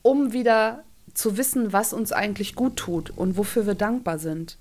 um 0.01 0.33
wieder 0.33 0.83
zu 1.13 1.37
wissen, 1.37 1.73
was 1.73 1.93
uns 1.93 2.11
eigentlich 2.11 2.55
gut 2.55 2.75
tut 2.75 3.11
und 3.15 3.37
wofür 3.37 3.65
wir 3.65 3.75
dankbar 3.75 4.19
sind. 4.19 4.57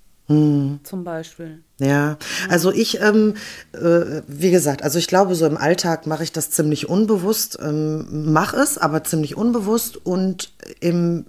Zum 0.84 1.04
Beispiel. 1.04 1.62
Ja, 1.78 2.16
also 2.48 2.70
ich, 2.72 3.00
ähm, 3.00 3.34
äh, 3.72 4.22
wie 4.26 4.50
gesagt, 4.50 4.82
also 4.82 4.98
ich 4.98 5.08
glaube, 5.08 5.34
so 5.34 5.46
im 5.46 5.56
Alltag 5.56 6.06
mache 6.06 6.22
ich 6.22 6.32
das 6.32 6.50
ziemlich 6.50 6.88
unbewusst, 6.88 7.58
ähm, 7.60 8.32
mache 8.32 8.56
es, 8.56 8.78
aber 8.78 9.04
ziemlich 9.04 9.36
unbewusst 9.36 9.96
und 10.06 10.52
im, 10.80 11.26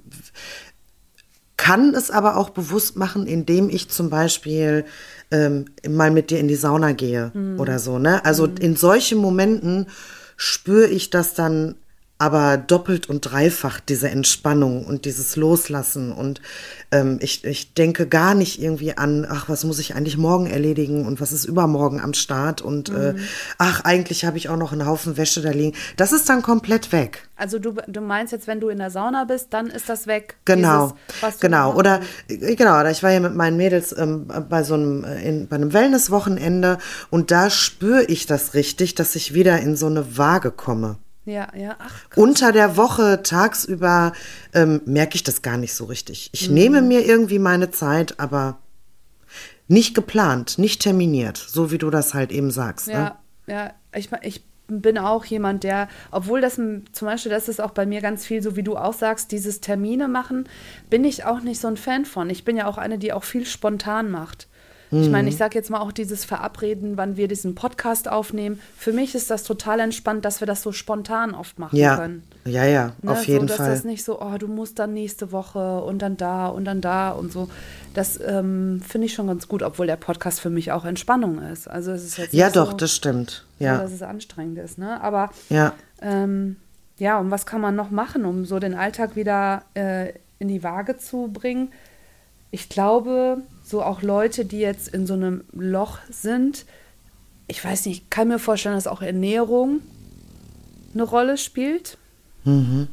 kann 1.57 1.95
es 1.95 2.11
aber 2.11 2.37
auch 2.37 2.51
bewusst 2.51 2.95
machen, 2.95 3.25
indem 3.25 3.69
ich 3.69 3.89
zum 3.89 4.09
Beispiel 4.09 4.85
ähm, 5.33 5.65
mal 5.89 6.11
mit 6.11 6.29
dir 6.29 6.39
in 6.39 6.47
die 6.47 6.55
Sauna 6.55 6.93
gehe 6.93 7.31
oder 7.57 7.79
so, 7.79 7.99
ne? 7.99 8.23
Also 8.23 8.45
in 8.45 8.75
solchen 8.75 9.17
Momenten 9.17 9.87
spüre 10.37 10.87
ich 10.87 11.09
das 11.09 11.33
dann 11.33 11.75
aber 12.19 12.57
doppelt 12.57 13.09
und 13.09 13.21
dreifach, 13.21 13.79
diese 13.79 14.09
Entspannung 14.09 14.85
und 14.85 15.05
dieses 15.05 15.35
Loslassen. 15.35 16.11
Und 16.11 16.41
ähm, 16.91 17.17
ich, 17.21 17.43
ich 17.43 17.73
denke 17.73 18.07
gar 18.07 18.33
nicht 18.33 18.61
irgendwie 18.61 18.95
an, 18.97 19.27
ach, 19.29 19.49
was 19.49 19.65
muss 19.65 19.79
ich 19.79 19.95
eigentlich 19.95 20.17
morgen 20.17 20.45
erledigen 20.45 21.05
und 21.05 21.19
was 21.19 21.33
ist 21.33 21.43
übermorgen 21.43 21.99
am 21.99 22.13
Start 22.13 22.61
und 22.61 22.89
äh, 22.89 23.15
ach, 23.57 23.81
eigentlich 23.83 24.25
habe 24.25 24.37
ich 24.37 24.47
auch 24.47 24.57
noch 24.57 24.71
einen 24.71 24.85
Haufen 24.85 25.17
Wäsche 25.17 25.41
da 25.41 25.51
liegen. 25.51 25.75
Das 25.97 26.13
ist 26.13 26.29
dann 26.29 26.43
komplett 26.43 26.91
weg. 26.91 27.27
Also 27.35 27.59
du, 27.59 27.73
du 27.87 27.99
meinst 27.99 28.31
jetzt, 28.31 28.47
wenn 28.47 28.61
du 28.61 28.69
in 28.69 28.77
der 28.77 28.91
Sauna 28.91 29.25
bist, 29.25 29.47
dann 29.49 29.67
ist 29.67 29.89
das 29.89 30.07
weg. 30.07 30.37
Genau, 30.45 30.93
Dieses, 31.21 31.39
genau. 31.39 31.73
Oder 31.73 31.99
äh, 32.29 32.55
genau, 32.55 32.79
oder 32.79 32.91
ich 32.91 33.03
war 33.03 33.11
ja 33.11 33.19
mit 33.19 33.35
meinen 33.35 33.57
Mädels 33.57 33.93
ähm, 33.97 34.27
bei 34.49 34.63
so 34.63 34.75
einem 34.75 35.03
äh, 35.03 35.27
in, 35.27 35.47
bei 35.47 35.57
einem 35.57 35.73
Wellnesswochenende 35.73 36.77
und 37.09 37.31
da 37.31 37.49
spüre 37.49 38.03
ich 38.03 38.27
das 38.27 38.53
richtig, 38.53 38.95
dass 38.95 39.15
ich 39.15 39.33
wieder 39.33 39.59
in 39.59 39.75
so 39.75 39.87
eine 39.87 40.17
Waage 40.17 40.51
komme. 40.51 40.97
Ja, 41.25 41.47
ja, 41.55 41.75
ach, 41.79 41.93
Unter 42.17 42.51
der 42.51 42.75
Woche, 42.75 43.23
tagsüber 43.23 44.11
ähm, 44.53 44.81
merke 44.85 45.15
ich 45.15 45.23
das 45.23 45.41
gar 45.41 45.57
nicht 45.57 45.73
so 45.73 45.85
richtig. 45.85 46.29
Ich 46.33 46.49
Mhm. 46.49 46.53
nehme 46.55 46.81
mir 46.81 47.05
irgendwie 47.05 47.39
meine 47.39 47.71
Zeit, 47.71 48.19
aber 48.19 48.57
nicht 49.67 49.95
geplant, 49.95 50.57
nicht 50.57 50.81
terminiert, 50.81 51.37
so 51.37 51.71
wie 51.71 51.77
du 51.77 51.89
das 51.89 52.13
halt 52.13 52.31
eben 52.31 52.51
sagst. 52.51 52.87
Ne? 52.87 52.93
Ja, 52.93 53.19
ja, 53.47 53.73
ich, 53.95 54.09
ich 54.21 54.43
bin 54.67 54.97
auch 54.97 55.23
jemand, 55.25 55.63
der, 55.63 55.87
obwohl 56.11 56.41
das 56.41 56.55
zum 56.55 56.83
Beispiel, 57.01 57.31
das 57.31 57.47
ist 57.47 57.61
auch 57.61 57.71
bei 57.71 57.85
mir 57.85 58.01
ganz 58.01 58.25
viel, 58.25 58.41
so 58.41 58.55
wie 58.55 58.63
du 58.63 58.75
auch 58.75 58.93
sagst, 58.93 59.31
dieses 59.31 59.61
Termine 59.61 60.07
machen, 60.07 60.47
bin 60.89 61.03
ich 61.05 61.25
auch 61.25 61.41
nicht 61.41 61.59
so 61.61 61.67
ein 61.67 61.77
Fan 61.77 62.05
von. 62.05 62.29
Ich 62.29 62.43
bin 62.43 62.57
ja 62.57 62.67
auch 62.67 62.77
eine, 62.77 62.97
die 62.97 63.13
auch 63.13 63.23
viel 63.23 63.45
spontan 63.45 64.11
macht. 64.11 64.47
Ich 65.01 65.09
meine, 65.09 65.23
Mhm. 65.23 65.27
ich 65.29 65.37
sage 65.37 65.55
jetzt 65.57 65.69
mal 65.69 65.79
auch 65.79 65.91
dieses 65.91 66.23
Verabreden, 66.25 66.97
wann 66.97 67.17
wir 67.17 67.27
diesen 67.27 67.55
Podcast 67.55 68.07
aufnehmen. 68.09 68.59
Für 68.77 68.93
mich 68.93 69.15
ist 69.15 69.29
das 69.31 69.43
total 69.43 69.79
entspannt, 69.79 70.23
dass 70.25 70.39
wir 70.39 70.45
das 70.45 70.61
so 70.61 70.71
spontan 70.71 71.33
oft 71.33 71.57
machen 71.59 71.75
Ja, 71.77 71.97
können. 71.97 72.23
ja, 72.45 72.63
ja, 72.65 72.93
Ne, 73.01 73.11
auf 73.11 73.25
jeden 73.25 73.41
so, 73.41 73.45
dass 73.47 73.57
Fall. 73.57 73.71
das 73.71 73.83
nicht 73.83 74.03
so, 74.03 74.21
oh, 74.21 74.37
du 74.37 74.47
musst 74.47 74.77
dann 74.79 74.93
nächste 74.93 75.31
Woche 75.31 75.81
und 75.81 76.01
dann 76.01 76.15
da 76.17 76.47
und 76.47 76.65
dann 76.65 76.79
da 76.81 77.09
und 77.11 77.31
so. 77.31 77.49
Das 77.93 78.19
ähm, 78.25 78.81
finde 78.87 79.05
ich 79.07 79.13
schon 79.13 79.27
ganz 79.27 79.47
gut, 79.47 79.63
obwohl 79.63 79.87
der 79.87 79.95
Podcast 79.95 80.39
für 80.39 80.49
mich 80.49 80.71
auch 80.71 80.85
Entspannung 80.85 81.39
ist. 81.41 81.67
Also 81.67 81.91
es 81.91 82.03
ist 82.03 82.17
jetzt 82.17 82.33
Ja, 82.33 82.49
doch, 82.49 82.71
so, 82.71 82.77
das 82.77 82.91
stimmt. 82.93 83.45
so, 83.59 83.65
Ja, 83.65 83.77
dass 83.79 83.91
es 83.91 84.01
anstrengend 84.01 84.57
ist. 84.59 84.77
Ne? 84.77 85.01
Aber 85.01 85.29
ja. 85.49 85.73
ähm, 86.01 86.57
ja, 86.99 87.19
und 87.19 87.31
was 87.31 87.45
kann 87.45 87.61
man 87.61 87.75
noch 87.75 87.89
machen, 87.89 88.25
um 88.25 88.45
so 88.45 88.59
den 88.59 88.75
Alltag 88.75 89.15
wieder 89.15 89.63
äh, 89.73 90.13
in 90.39 90.47
die 90.47 90.61
Waage 90.63 90.97
zu 90.97 91.29
bringen? 91.33 91.71
Ich 92.51 92.69
glaube, 92.69 93.37
so 93.63 93.81
auch 93.81 94.01
Leute, 94.01 94.45
die 94.45 94.59
jetzt 94.59 94.89
in 94.89 95.07
so 95.07 95.13
einem 95.13 95.43
Loch 95.51 95.99
sind, 96.09 96.65
ich 97.47 97.63
weiß 97.63 97.85
nicht, 97.85 98.03
ich 98.03 98.09
kann 98.09 98.27
mir 98.27 98.39
vorstellen, 98.39 98.75
dass 98.75 98.87
auch 98.87 99.01
Ernährung 99.01 99.81
eine 100.93 101.03
Rolle 101.03 101.37
spielt. 101.37 101.97
Mhm. 102.43 102.87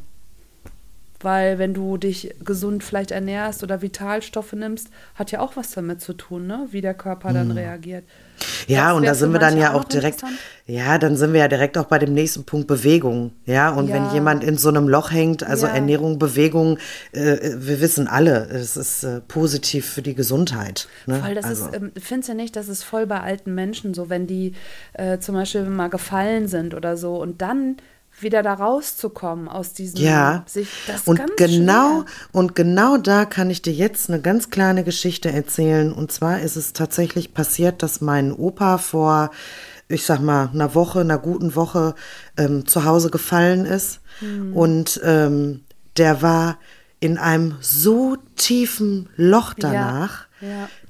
Weil 1.22 1.59
wenn 1.59 1.74
du 1.74 1.96
dich 1.98 2.35
gesund 2.44 2.83
vielleicht 2.83 3.11
ernährst 3.11 3.62
oder 3.62 3.83
Vitalstoffe 3.83 4.54
nimmst, 4.54 4.88
hat 5.14 5.30
ja 5.30 5.40
auch 5.40 5.56
was 5.56 5.72
damit 5.72 6.00
zu 6.00 6.14
tun, 6.14 6.46
ne? 6.46 6.66
wie 6.70 6.80
der 6.80 6.94
Körper 6.94 7.33
dann 7.33 7.50
reagiert. 7.50 8.04
Mhm. 8.04 8.30
Ja, 8.68 8.88
Das 8.88 8.96
und 8.96 9.06
da 9.06 9.14
sind 9.14 9.33
wir 9.33 9.38
dann 9.38 9.59
ja 9.59 9.72
auch 9.72 9.83
noch 9.83 9.85
direkt, 9.85 10.22
ja, 10.66 10.96
dann 10.96 11.16
sind 11.16 11.33
wir 11.35 11.40
ja 11.40 11.48
direkt 11.48 11.76
auch 11.76 11.85
bei 11.85 11.98
dem 11.98 12.14
nächsten 12.14 12.44
Punkt 12.44 12.66
Bewegung. 12.68 13.33
Ja, 13.44 13.70
und 13.70 13.92
wenn 13.92 14.04
Ja. 14.06 14.14
jemand 14.14 14.42
in 14.44 14.56
so 14.56 14.70
einem 14.70 14.88
Loch 14.88 15.11
hängt, 15.11 15.42
also 15.42 15.66
Ja. 15.66 15.74
Ernährung, 15.74 16.18
Bewegung, 16.18 16.78
äh, 17.12 17.37
wir 17.56 17.80
wissen 17.83 18.09
alle, 18.09 18.48
es 18.48 18.78
ist 18.78 19.04
äh, 19.04 19.20
positiv 19.20 19.87
für 19.90 20.00
die 20.02 20.14
Gesundheit. 20.14 20.88
Ne? 21.06 21.16
Voll, 21.16 21.35
das 21.35 21.44
also, 21.44 21.66
ist, 21.66 21.76
ähm, 21.76 21.92
findest 22.00 22.30
du 22.30 22.35
nicht, 22.35 22.56
das 22.56 22.68
ist 22.68 22.83
voll 22.83 23.06
bei 23.06 23.20
alten 23.20 23.54
Menschen 23.54 23.92
so, 23.92 24.09
wenn 24.09 24.26
die 24.26 24.54
äh, 24.94 25.18
zum 25.18 25.35
Beispiel 25.35 25.64
mal 25.64 25.88
gefallen 25.90 26.48
sind 26.48 26.72
oder 26.74 26.96
so 26.96 27.20
und 27.20 27.42
dann 27.42 27.76
wieder 28.22 28.42
da 28.42 28.54
rauszukommen 28.54 29.48
aus 29.48 29.72
diesem 29.72 30.00
Ja. 30.00 30.44
sich 30.46 30.68
und 31.04 31.20
genau 31.37 32.02
schwer. 32.02 32.04
und 32.33 32.54
genau 32.54 32.96
da 32.96 33.24
kann 33.24 33.50
ich 33.50 33.62
dir 33.62 33.72
jetzt 33.72 34.11
eine 34.11 34.20
ganz 34.20 34.50
kleine 34.50 34.85
Geschichte 34.85 35.30
erzählen. 35.30 35.92
Und 35.92 36.12
zwar 36.12 36.40
ist 36.40 36.56
es 36.56 36.72
tatsächlich 36.72 37.35
passiert, 37.35 37.83
dass 37.83 38.00
mein 38.00 38.33
Opa 38.33 38.78
vor, 38.78 39.30
ich 39.88 40.04
sag 40.04 40.20
mal, 40.20 40.50
einer 40.52 40.74
Woche, 40.74 41.00
einer 41.00 41.18
guten 41.18 41.54
Woche 41.56 41.94
ähm, 42.37 42.66
zu 42.66 42.85
Hause 42.85 43.11
gefallen 43.11 43.66
ist. 43.66 44.00
Hm. 44.20 44.56
Und 44.56 45.00
ähm, 45.04 45.62
der 45.96 46.22
war 46.22 46.59
in 47.00 47.18
einem 47.18 47.56
so 47.61 48.16
tiefen 48.37 49.09
Loch 49.16 49.54
danach. 49.56 50.20
ja. 50.20 50.26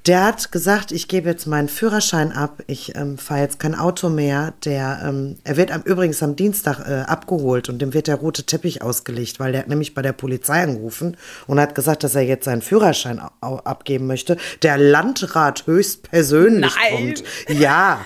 Der 0.07 0.23
hat 0.23 0.51
gesagt, 0.51 0.91
ich 0.91 1.07
gebe 1.07 1.29
jetzt 1.29 1.45
meinen 1.45 1.67
Führerschein 1.67 2.31
ab, 2.31 2.63
ich 2.67 2.95
ähm, 2.95 3.17
fahre 3.17 3.41
jetzt 3.41 3.59
kein 3.59 3.75
Auto 3.75 4.09
mehr. 4.09 4.53
Der, 4.65 5.01
ähm, 5.05 5.37
er 5.43 5.57
wird 5.57 5.71
am, 5.71 5.81
übrigens 5.81 6.23
am 6.23 6.35
Dienstag 6.35 6.79
äh, 6.87 7.01
abgeholt 7.01 7.69
und 7.69 7.79
dem 7.79 7.93
wird 7.93 8.07
der 8.07 8.15
rote 8.15 8.43
Teppich 8.43 8.81
ausgelegt, 8.81 9.39
weil 9.39 9.51
der 9.51 9.61
hat 9.61 9.67
nämlich 9.67 9.93
bei 9.93 10.01
der 10.01 10.13
Polizei 10.13 10.63
angerufen 10.63 11.17
und 11.47 11.59
hat 11.59 11.75
gesagt, 11.75 12.03
dass 12.03 12.15
er 12.15 12.21
jetzt 12.21 12.45
seinen 12.45 12.61
Führerschein 12.61 13.21
abgeben 13.41 14.07
möchte. 14.07 14.37
Der 14.61 14.77
Landrat 14.77 15.67
höchstpersönlich 15.67 16.75
Nein. 16.75 17.15
kommt. 17.15 17.23
Ja. 17.59 18.05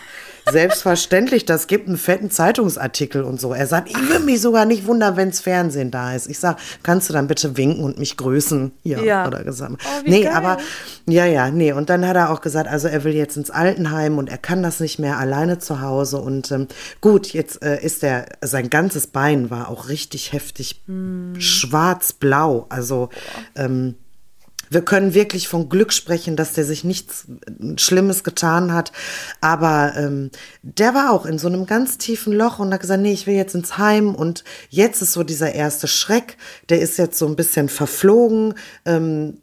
Selbstverständlich, 0.51 1.45
das 1.45 1.67
gibt 1.67 1.87
einen 1.87 1.97
fetten 1.97 2.29
Zeitungsartikel 2.29 3.23
und 3.23 3.41
so. 3.41 3.53
Er 3.53 3.67
sagt, 3.67 3.89
ich 3.89 4.09
würde 4.09 4.23
mich 4.25 4.41
sogar 4.41 4.65
nicht 4.65 4.85
wundern, 4.85 5.17
wenns 5.17 5.39
Fernsehen 5.41 5.91
da 5.91 6.13
ist. 6.13 6.27
Ich 6.29 6.39
sag, 6.39 6.57
kannst 6.83 7.09
du 7.09 7.13
dann 7.13 7.27
bitte 7.27 7.57
winken 7.57 7.83
und 7.83 7.97
mich 7.97 8.15
grüßen? 8.17 8.71
Ja, 8.83 9.01
Ja. 9.01 9.27
oder 9.27 9.43
gesagt. 9.43 9.73
Oh, 9.83 10.01
nee, 10.05 10.23
geil. 10.23 10.33
aber 10.33 10.57
ja, 11.07 11.25
ja, 11.25 11.49
nee. 11.49 11.71
Und 11.71 11.89
dann 11.89 12.07
hat 12.07 12.15
er 12.15 12.29
auch 12.31 12.41
gesagt, 12.41 12.69
also 12.69 12.87
er 12.87 13.03
will 13.03 13.13
jetzt 13.13 13.37
ins 13.37 13.49
Altenheim 13.49 14.17
und 14.17 14.29
er 14.29 14.37
kann 14.37 14.61
das 14.63 14.79
nicht 14.79 14.99
mehr 14.99 15.17
alleine 15.17 15.57
zu 15.59 15.81
Hause. 15.81 16.17
Und 16.17 16.51
ähm, 16.51 16.67
gut, 17.01 17.27
jetzt 17.33 17.63
äh, 17.63 17.81
ist 17.83 18.03
er, 18.03 18.25
sein 18.41 18.69
ganzes 18.69 19.07
Bein 19.07 19.49
war 19.49 19.69
auch 19.69 19.89
richtig 19.89 20.31
heftig 20.33 20.81
schwarz-blau. 21.39 22.65
Also 22.69 23.09
ähm, 23.55 23.95
wir 24.69 24.81
können 24.81 25.13
wirklich 25.13 25.47
von 25.47 25.69
Glück 25.69 25.93
sprechen, 25.93 26.35
dass 26.35 26.53
der 26.53 26.65
sich 26.65 26.83
nichts 26.83 27.25
äh, 27.27 27.77
Schlimmes 27.77 28.23
getan 28.23 28.73
hat. 28.73 28.91
Aber 29.41 29.93
ähm, 29.97 30.31
der 30.61 30.93
war 30.93 31.11
auch 31.11 31.25
in 31.25 31.37
so 31.37 31.47
einem 31.47 31.65
ganz 31.65 31.97
tiefen 31.97 32.33
Loch 32.33 32.59
und 32.59 32.73
hat 32.73 32.81
gesagt, 32.81 33.01
nee, 33.01 33.13
ich 33.13 33.27
will 33.27 33.35
jetzt 33.35 33.55
ins 33.55 33.77
Heim. 33.77 34.15
Und 34.15 34.43
jetzt 34.69 35.01
ist 35.01 35.13
so 35.13 35.23
dieser 35.23 35.53
erste 35.53 35.87
Schreck, 35.87 36.37
der 36.69 36.81
ist 36.81 36.97
jetzt 36.97 37.17
so 37.17 37.27
ein 37.27 37.35
bisschen 37.35 37.69
verflogen. 37.69 38.55
Ähm, 38.85 39.37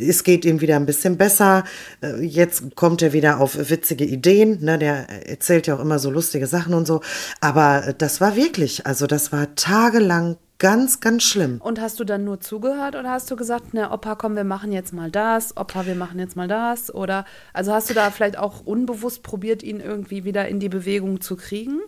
es 0.00 0.24
geht 0.24 0.44
ihm 0.44 0.60
wieder 0.60 0.76
ein 0.76 0.86
bisschen 0.86 1.16
besser. 1.16 1.64
Äh, 2.02 2.22
Jetzt 2.22 2.76
kommt 2.76 3.02
er 3.02 3.12
wieder 3.12 3.40
auf 3.40 3.56
witzige 3.70 4.04
Ideen. 4.04 4.64
Ne? 4.64 4.78
Der 4.78 5.28
erzählt 5.28 5.66
ja 5.66 5.76
auch 5.76 5.80
immer 5.80 5.98
so 5.98 6.10
lustige 6.10 6.46
Sachen 6.46 6.74
und 6.74 6.86
so. 6.86 7.00
Aber 7.40 7.88
äh, 7.88 7.94
das 7.96 8.20
war 8.20 8.36
wirklich, 8.36 8.86
also 8.86 9.06
das 9.06 9.32
war 9.32 9.54
tagelang 9.54 10.36
ganz, 10.58 11.00
ganz 11.00 11.22
schlimm. 11.22 11.60
Und 11.60 11.80
hast 11.80 12.00
du 12.00 12.04
dann 12.04 12.24
nur 12.24 12.40
zugehört 12.40 12.96
oder 12.96 13.10
hast 13.10 13.30
du 13.30 13.36
gesagt, 13.36 13.74
ne, 13.74 13.90
Opa, 13.90 14.14
komm, 14.14 14.36
wir 14.36 14.44
machen 14.44 14.72
jetzt 14.72 14.92
mal 14.92 15.10
das, 15.10 15.56
Opa, 15.56 15.86
wir 15.86 15.94
machen 15.94 16.18
jetzt 16.18 16.36
mal 16.36 16.48
das? 16.48 16.94
Oder 16.94 17.24
also 17.52 17.72
hast 17.72 17.90
du 17.90 17.94
da 17.94 18.10
vielleicht 18.10 18.38
auch 18.38 18.64
unbewusst 18.64 19.22
probiert, 19.22 19.62
ihn 19.62 19.80
irgendwie 19.80 20.24
wieder 20.24 20.48
in 20.48 20.60
die 20.60 20.68
Bewegung 20.68 21.20
zu 21.20 21.36
kriegen? 21.36 21.80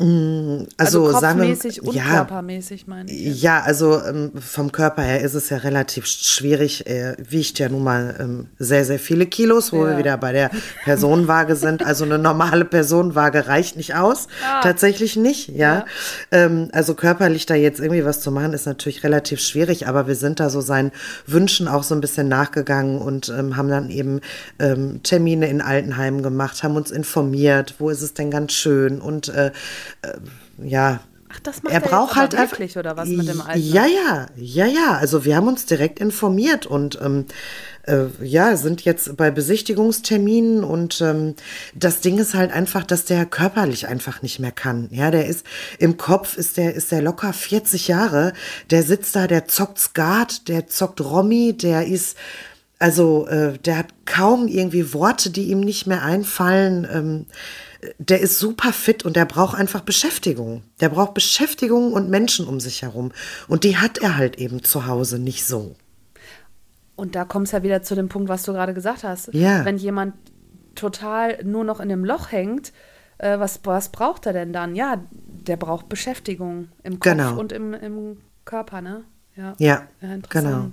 Also, 0.00 0.66
Also, 1.06 1.20
sagen 1.20 1.40
wir, 1.42 1.82
und 1.82 1.94
ja, 1.94 2.04
körpermäßig, 2.04 2.86
meine 2.86 3.10
ich. 3.10 3.42
Ja, 3.42 3.60
also 3.60 4.00
ähm, 4.02 4.32
vom 4.40 4.72
Körper 4.72 5.02
her 5.02 5.20
ist 5.20 5.34
es 5.34 5.50
ja 5.50 5.58
relativ 5.58 6.06
schwierig. 6.06 6.84
Er 6.86 7.16
wiegt 7.18 7.58
ja 7.58 7.68
nun 7.68 7.84
mal 7.84 8.16
ähm, 8.18 8.46
sehr, 8.58 8.84
sehr 8.84 8.98
viele 8.98 9.26
Kilos, 9.26 9.72
wo 9.72 9.84
Ja. 9.84 9.90
wir 9.92 9.98
wieder 9.98 10.16
bei 10.16 10.32
der 10.32 10.50
Personenwaage 10.84 11.54
sind. 11.54 11.84
Also 11.84 12.04
eine 12.04 12.18
normale 12.18 12.64
Personenwaage 12.64 13.46
reicht 13.46 13.76
nicht 13.76 13.94
aus. 13.94 14.28
Tatsächlich 14.62 15.16
nicht, 15.16 15.48
ja. 15.48 15.70
Ja. 15.70 15.84
Ähm, 16.32 16.68
also 16.72 16.94
körperlich 16.94 17.46
da 17.46 17.54
jetzt 17.54 17.78
irgendwie 17.78 18.04
was 18.04 18.20
zu 18.20 18.32
machen, 18.32 18.52
ist 18.54 18.66
natürlich 18.66 19.04
relativ 19.04 19.40
schwierig, 19.40 19.86
aber 19.86 20.06
wir 20.08 20.14
sind 20.16 20.40
da 20.40 20.48
so 20.50 20.60
seinen 20.60 20.90
Wünschen 21.26 21.68
auch 21.68 21.82
so 21.82 21.94
ein 21.94 22.00
bisschen 22.00 22.26
nachgegangen 22.28 22.98
und 22.98 23.28
ähm, 23.28 23.56
haben 23.56 23.68
dann 23.68 23.90
eben 23.90 24.20
ähm, 24.58 25.00
Termine 25.02 25.48
in 25.48 25.60
Altenheimen 25.60 26.22
gemacht, 26.22 26.62
haben 26.62 26.76
uns 26.76 26.90
informiert, 26.90 27.74
wo 27.78 27.90
ist 27.90 28.02
es 28.02 28.14
denn 28.14 28.30
ganz 28.30 28.52
schön 28.52 29.00
und 29.00 29.28
äh, 29.28 29.50
äh, 30.02 30.18
ja, 30.62 31.00
Ach, 31.32 31.38
das 31.40 31.62
macht 31.62 31.72
er 31.72 31.82
er 31.82 31.88
braucht 31.88 32.16
halt 32.16 32.32
wirklich, 32.32 32.76
oder 32.76 32.96
was 32.96 33.08
mit 33.08 33.28
dem 33.28 33.40
Alten? 33.40 33.60
Ja, 33.60 33.86
ja, 33.86 34.26
ja, 34.36 34.66
ja. 34.66 34.96
Also 34.96 35.24
wir 35.24 35.36
haben 35.36 35.46
uns 35.46 35.64
direkt 35.64 36.00
informiert 36.00 36.66
und 36.66 36.98
ähm, 37.00 37.26
äh, 37.84 38.06
ja, 38.20 38.56
sind 38.56 38.82
jetzt 38.82 39.16
bei 39.16 39.30
Besichtigungsterminen 39.30 40.64
und 40.64 41.00
ähm, 41.00 41.34
das 41.74 42.00
Ding 42.00 42.18
ist 42.18 42.34
halt 42.34 42.52
einfach, 42.52 42.84
dass 42.84 43.04
der 43.04 43.26
körperlich 43.26 43.86
einfach 43.86 44.22
nicht 44.22 44.40
mehr 44.40 44.50
kann. 44.50 44.88
Ja, 44.90 45.12
der 45.12 45.26
ist 45.26 45.46
im 45.78 45.96
Kopf 45.96 46.36
ist 46.36 46.56
der 46.56 46.74
ist 46.74 46.90
der 46.90 47.02
locker 47.02 47.32
40 47.32 47.86
Jahre. 47.86 48.32
Der 48.70 48.82
sitzt 48.82 49.14
da, 49.14 49.28
der 49.28 49.46
zockt 49.46 49.78
Skat, 49.78 50.48
der 50.48 50.66
zockt 50.66 51.00
Romy, 51.00 51.56
der 51.56 51.86
ist 51.86 52.16
also 52.80 53.28
äh, 53.28 53.56
der 53.58 53.78
hat 53.78 53.88
kaum 54.04 54.48
irgendwie 54.48 54.92
Worte, 54.94 55.30
die 55.30 55.44
ihm 55.44 55.60
nicht 55.60 55.86
mehr 55.86 56.02
einfallen. 56.02 56.88
Ähm, 56.92 57.26
der 57.98 58.20
ist 58.20 58.38
super 58.38 58.72
fit 58.72 59.04
und 59.04 59.16
der 59.16 59.24
braucht 59.24 59.56
einfach 59.56 59.80
Beschäftigung. 59.80 60.62
Der 60.80 60.88
braucht 60.90 61.14
Beschäftigung 61.14 61.92
und 61.92 62.10
Menschen 62.10 62.46
um 62.46 62.60
sich 62.60 62.82
herum. 62.82 63.12
Und 63.48 63.64
die 63.64 63.76
hat 63.78 63.98
er 63.98 64.16
halt 64.16 64.38
eben 64.38 64.62
zu 64.62 64.86
Hause 64.86 65.18
nicht 65.18 65.46
so. 65.46 65.74
Und 66.96 67.14
da 67.14 67.24
kommst 67.24 67.52
ja 67.52 67.62
wieder 67.62 67.82
zu 67.82 67.94
dem 67.94 68.08
Punkt, 68.08 68.28
was 68.28 68.42
du 68.42 68.52
gerade 68.52 68.74
gesagt 68.74 69.04
hast. 69.04 69.32
Ja. 69.32 69.64
Wenn 69.64 69.78
jemand 69.78 70.14
total 70.74 71.42
nur 71.44 71.64
noch 71.64 71.80
in 71.80 71.88
dem 71.88 72.04
Loch 72.04 72.30
hängt, 72.32 72.72
äh, 73.18 73.38
was, 73.38 73.60
was 73.64 73.88
braucht 73.88 74.26
er 74.26 74.32
denn 74.34 74.52
dann? 74.52 74.74
Ja, 74.74 75.02
der 75.10 75.56
braucht 75.56 75.88
Beschäftigung 75.88 76.68
im 76.82 77.00
Kopf 77.00 77.10
Genau. 77.12 77.38
und 77.38 77.52
im, 77.52 77.72
im 77.74 78.18
Körper, 78.44 78.80
ne? 78.82 79.04
Ja, 79.36 79.54
Ja, 79.58 79.86
interessant. 80.02 80.28
genau. 80.30 80.70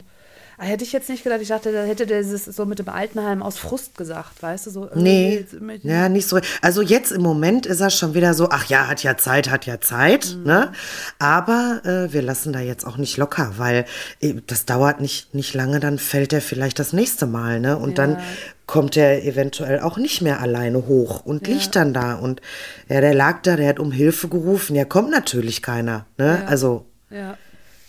Ah, 0.60 0.63
hätte 0.65 0.84
ich 0.84 0.91
jetzt 0.91 1.08
nicht 1.08 1.24
gedacht, 1.24 1.39
ich 1.41 1.50
dachte, 1.50 1.72
da 1.72 1.84
hätte 1.84 2.08
der 2.08 2.24
das 2.24 2.46
so 2.46 2.65
mit 2.65 2.80
dem 2.80 2.89
Altenheim 2.89 3.43
aus 3.43 3.60
Frust 3.60 3.96
gesagt, 3.96 4.41
weißt 4.41 4.65
du, 4.65 4.72
so. 4.72 4.89
Nee, 4.96 5.46
ja, 5.84 6.10
nicht 6.10 6.28
so. 6.28 6.39
Also 6.63 6.82
jetzt 6.82 7.12
im 7.12 7.22
Moment 7.22 7.67
ist 7.67 7.80
er 7.80 7.91
schon 7.91 8.15
wieder 8.15 8.34
so, 8.34 8.50
ach 8.50 8.65
ja, 8.65 8.88
hat 8.88 9.04
ja 9.04 9.17
Zeit, 9.17 9.52
hat 9.52 9.67
ja 9.67 9.80
Zeit, 9.82 10.36
Mhm. 10.36 10.43
ne? 10.46 10.72
Aber 11.20 11.82
äh, 11.86 12.12
wir 12.12 12.24
lassen 12.24 12.54
da 12.54 12.60
jetzt 12.60 12.88
auch 12.88 12.98
nicht 12.98 13.17
locker, 13.17 13.54
weil 13.58 13.86
äh, 14.20 14.34
das 14.48 14.65
dauert 14.65 15.00
nicht, 15.00 15.36
nicht 15.36 15.54
lange, 15.54 15.80
dann 15.80 16.00
fällt 16.00 16.34
er 16.34 16.41
vielleicht 16.41 16.80
das 16.80 16.91
nächste 16.91 17.28
Mal, 17.28 17.60
ne? 17.60 17.78
Und 17.78 18.00
dann 18.00 18.13
Ja. 18.13 18.20
kommt 18.65 18.98
er 18.98 19.24
eventuell 19.26 19.82
auch 19.82 19.98
nicht 19.98 20.24
mehr 20.24 20.41
alleine 20.41 20.88
hoch 20.88 21.24
und 21.24 21.46
liegt 21.48 21.76
dann 21.76 21.93
da. 21.93 22.15
Und 22.15 22.41
ja, 22.89 23.00
der 23.00 23.13
lag 23.13 23.43
da, 23.43 23.58
der 23.58 23.70
hat 23.70 23.80
um 23.80 23.91
Hilfe 23.91 24.28
gerufen. 24.28 24.76
Ja, 24.76 24.86
kommt 24.86 25.12
natürlich 25.12 25.62
keiner, 25.62 26.08
ne? 26.17 26.39
Ja. 26.41 26.48
Also, 26.48 26.86
Ja, 27.12 27.38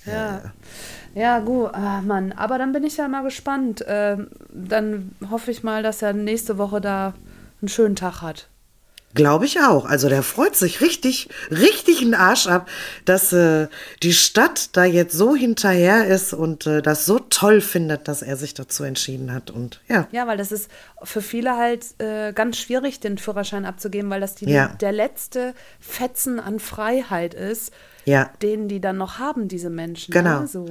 ja. 0.05 0.43
Ja, 1.15 1.41
gut, 1.41 1.71
ah, 1.75 2.01
Mann. 2.03 2.33
Aber 2.33 2.59
dann 2.59 2.73
bin 2.73 2.85
ich 2.85 2.97
ja 2.97 3.09
mal 3.09 3.23
gespannt. 3.23 3.85
Ähm, 3.89 4.29
dann 4.51 5.13
hoffe 5.31 5.51
ich 5.51 5.63
mal, 5.63 5.83
dass 5.83 6.03
er 6.03 6.13
nächste 6.13 6.59
Woche 6.59 6.81
da 6.81 7.15
einen 7.61 7.69
schönen 7.69 7.97
Tag 7.97 8.23
hat. 8.23 8.49
Glaube 9.15 9.47
ich 9.47 9.59
auch. 9.61 9.87
Also 9.87 10.11
der 10.11 10.23
freut 10.23 10.55
sich 10.55 10.83
richtig, 10.83 11.31
richtig 11.51 12.03
einen 12.03 12.15
Arsch 12.15 12.47
ab, 12.47 12.69
dass 13.07 13.33
äh, 13.33 13.69
die 14.03 14.13
Stadt 14.13 14.77
da 14.77 14.85
jetzt 14.85 15.15
so 15.17 15.35
hinterher 15.35 16.07
ist 16.07 16.35
und 16.35 16.67
äh, 16.67 16.83
das 16.83 17.07
so 17.07 17.19
toll 17.19 17.63
findet, 17.63 18.07
dass 18.07 18.21
er 18.21 18.37
sich 18.37 18.53
dazu 18.53 18.85
entschieden 18.85 19.33
hat. 19.33 19.51
Und 19.51 19.81
ja, 19.89 20.07
Ja, 20.13 20.27
weil 20.27 20.37
das 20.37 20.53
ist 20.53 20.71
für 21.03 21.23
viele 21.23 21.57
halt 21.57 21.87
äh, 22.01 22.35
ganz 22.35 22.59
schwierig, 22.59 23.01
den 23.01 23.17
Führerschein 23.17 23.65
abzugeben, 23.65 24.11
weil 24.11 24.21
das 24.21 24.35
die, 24.35 24.45
Ja. 24.51 24.69
der 24.81 24.93
letzte 24.93 25.55
Fetzen 25.81 26.39
an 26.39 26.61
Freiheit 26.61 27.33
ist, 27.33 27.73
ja, 28.09 28.31
den 28.43 28.69
die 28.69 28.81
dann 28.81 28.97
noch 28.97 29.19
haben, 29.19 29.49
diese 29.49 29.71
Menschen. 29.71 30.13
Genau. 30.13 30.41
Ne? 30.41 30.47
So. 30.47 30.67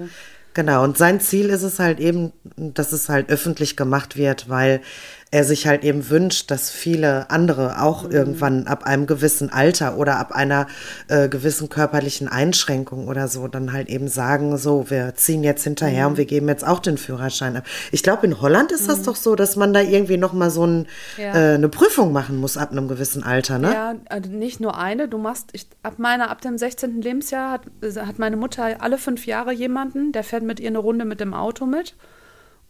genau. 0.53 0.83
Und 0.83 0.97
sein 0.97 1.19
Ziel 1.19 1.49
ist 1.49 1.63
es 1.63 1.79
halt 1.79 1.99
eben, 1.99 2.33
dass 2.55 2.91
es 2.91 3.09
halt 3.09 3.29
öffentlich 3.29 3.77
gemacht 3.77 4.17
wird, 4.17 4.49
weil 4.49 4.81
er 5.29 5.43
sich 5.43 5.67
halt 5.67 5.83
eben 5.83 6.09
wünscht, 6.09 6.51
dass 6.51 6.69
viele 6.71 7.29
andere 7.29 7.81
auch 7.81 8.03
Mhm. 8.05 8.11
irgendwann 8.11 8.67
ab 8.67 8.85
einem 8.85 9.07
gewissen 9.07 9.51
Alter 9.51 9.97
oder 9.97 10.17
ab 10.19 10.31
einer 10.31 10.67
äh, 11.09 11.27
gewissen 11.27 11.67
körperlichen 11.67 12.27
Einschränkung 12.29 13.07
oder 13.09 13.27
so 13.27 13.47
dann 13.49 13.73
halt 13.73 13.89
eben 13.89 14.07
sagen, 14.07 14.57
so, 14.57 14.89
wir 14.89 15.15
ziehen 15.15 15.43
jetzt 15.43 15.63
hinterher 15.65 16.05
Mhm. 16.05 16.11
und 16.11 16.17
wir 16.17 16.25
geben 16.25 16.47
jetzt 16.47 16.65
auch 16.65 16.79
den 16.79 16.97
Führerschein 16.97 17.57
ab. 17.57 17.65
Ich 17.91 18.03
glaube, 18.03 18.25
in 18.25 18.39
Holland 18.39 18.71
ist 18.71 18.87
das 18.87 19.03
doch 19.03 19.17
so, 19.17 19.35
dass 19.35 19.57
man 19.57 19.73
da 19.73 19.81
irgendwie 19.81 20.15
noch 20.17 20.31
mal 20.31 20.49
so 20.49 20.65
ein, 20.65 20.87
Ja. 21.17 21.33
äh, 21.35 21.55
eine 21.55 21.67
Prüfung 21.69 22.13
machen 22.13 22.37
muss 22.37 22.55
ab 22.55 22.71
einem 22.71 22.87
gewissen 22.87 23.23
Alter, 23.23 23.57
ne? 23.59 23.73
Ja, 23.73 23.95
also 24.09 24.29
nicht 24.31 24.61
nur 24.61 24.77
eine. 24.77 25.07
Du 25.09 25.17
machst, 25.17 25.49
ich, 25.51 25.67
ab 25.83 25.95
meiner, 25.99 26.29
ab 26.29 26.39
dem 26.41 26.57
16. 26.57 27.01
Lebensjahr 27.01 27.51
hat, 27.51 27.61
hat 28.07 28.17
meine 28.17 28.37
Mutter 28.37 28.77
alle 28.79 28.97
fünf 28.97 29.25
Jahre 29.25 29.51
jemanden, 29.51 30.13
der 30.13 30.23
fährt 30.23 30.43
mit 30.43 30.59
ihr 30.61 30.69
eine 30.69 30.77
Runde 30.79 31.03
mit 31.03 31.19
dem 31.19 31.33
Auto 31.33 31.65
mit. 31.65 31.95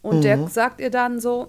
Und 0.02 0.22
der 0.24 0.36
Mhm. 0.38 0.48
sagt 0.48 0.80
ihr 0.80 0.90
dann 0.90 1.20
so, 1.20 1.48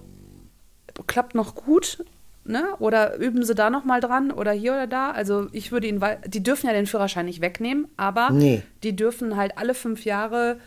klappt 1.06 1.34
noch 1.34 1.54
gut, 1.54 2.04
ne? 2.44 2.64
Oder 2.78 3.16
üben 3.16 3.44
sie 3.44 3.54
da 3.54 3.70
noch 3.70 3.84
mal 3.84 4.00
dran 4.00 4.30
oder 4.30 4.52
hier 4.52 4.72
oder 4.72 4.86
da. 4.86 5.10
Also 5.10 5.46
ich 5.52 5.72
würde 5.72 5.86
ihn, 5.86 6.00
wei- 6.00 6.18
die 6.26 6.42
dürfen 6.42 6.66
ja 6.66 6.72
den 6.72 6.86
Führerschein 6.86 7.26
nicht 7.26 7.40
wegnehmen, 7.40 7.88
aber 7.96 8.30
Nee. 8.30 8.62
die 8.82 8.96
dürfen 8.96 9.36
halt 9.36 9.58
alle 9.58 9.74
fünf 9.74 10.04
Jahre, 10.04 10.58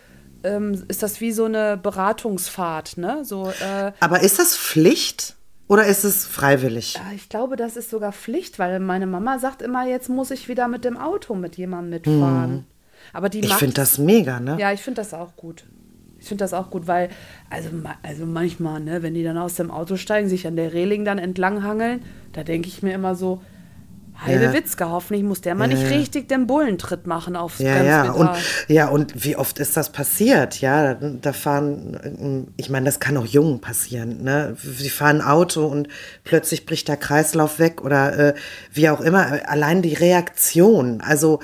ähm, 0.43 0.84
ist 0.88 1.02
das 1.04 1.22
wie 1.22 1.32
so 1.32 1.46
eine 1.46 1.78
Beratungsfahrt, 1.78 2.98
ne? 2.98 3.24
So, 3.26 3.50
äh, 3.50 3.91
Aber 4.00 4.22
ist 4.22 4.39
das 4.39 4.56
Pflicht? 4.58 5.36
Oder 5.69 5.86
ist 5.86 6.04
es 6.04 6.26
freiwillig? 6.26 7.00
Ich 7.15 7.30
glaube, 7.30 7.56
das 7.56 7.78
ist 7.78 7.89
sogar 7.89 8.12
Pflicht, 8.12 8.60
weil 8.60 8.80
meine 8.80 9.08
Mama 9.08 9.39
sagt 9.39 9.62
immer, 9.62 9.88
jetzt 9.88 10.10
muss 10.10 10.30
ich 10.30 10.48
wieder 10.50 10.67
mit 10.67 10.84
dem 10.84 10.98
Auto 10.98 11.36
mit 11.36 11.56
jemandem 11.56 11.89
mitfahren. 11.91 12.65
Aber 13.13 13.30
die 13.30 13.39
Ich 13.39 13.54
finde 13.56 13.74
das 13.76 13.98
mega, 13.98 14.39
ne? 14.39 14.58
Ja, 14.60 14.72
ich 14.74 14.82
finde 14.82 15.02
das 15.02 15.13
auch 15.13 15.36
gut. 15.36 15.63
Ich 16.23 16.29
finde 16.29 16.45
das 16.45 16.53
auch 16.53 16.69
gut, 16.69 16.88
weil, 16.88 17.09
also, 17.49 17.67
also 18.01 18.25
manchmal, 18.25 18.79
ne, 18.79 19.03
wenn 19.03 19.13
die 19.13 19.25
dann 19.25 19.38
aus 19.38 19.55
dem 19.55 19.69
Auto 19.69 19.97
steigen, 19.97 20.29
sich 20.29 20.47
an 20.47 20.55
der 20.55 20.71
Reling 20.71 21.03
dann 21.03 21.17
entlanghangeln, 21.17 22.01
da 22.31 22.43
denke 22.43 22.69
ich 22.69 22.81
mir 22.81 22.93
immer 22.93 23.13
so, 23.13 23.41
Heide 24.25 24.45
Ja. 24.45 24.53
Witzka, 24.53 24.89
hoffentlich 24.89 25.23
muss 25.23 25.41
der 25.41 25.55
mal 25.55 25.67
nicht 25.67 25.89
richtig 25.89 26.29
den 26.29 26.45
Bullentritt 26.45 27.07
machen 27.07 27.36
aufs 27.36 27.59
Ja, 27.59 27.83
ja, 27.83 28.12
und, 28.12 28.29
ja, 28.67 28.88
und 28.88 29.25
wie 29.25 29.36
oft 29.36 29.57
ist 29.57 29.75
das 29.75 29.91
passiert? 29.91 30.62
Ja, 30.62 30.93
da, 30.93 31.33
fahren, 31.33 31.99
ähm, 32.03 32.47
ich 32.55 32.69
meine, 32.69 32.86
das 32.86 32.99
kann 32.99 33.17
auch 33.17 33.25
Jungen 33.25 33.59
passieren, 33.59 34.23
ne? 34.23 34.55
Sie 34.62 34.89
fahren 34.89 35.19
ein 35.19 35.27
Auto 35.27 35.65
und 35.65 35.88
plötzlich 36.23 36.65
bricht 36.67 36.88
der 36.88 36.97
Kreislauf 36.97 37.57
weg 37.57 37.83
oder 37.83 38.17
äh, 38.17 38.33
wie 38.71 38.88
auch 38.89 39.01
immer. 39.01 39.39
Allein 39.49 39.81
die 39.81 39.95
Reaktion, 39.95 41.01
also 41.01 41.39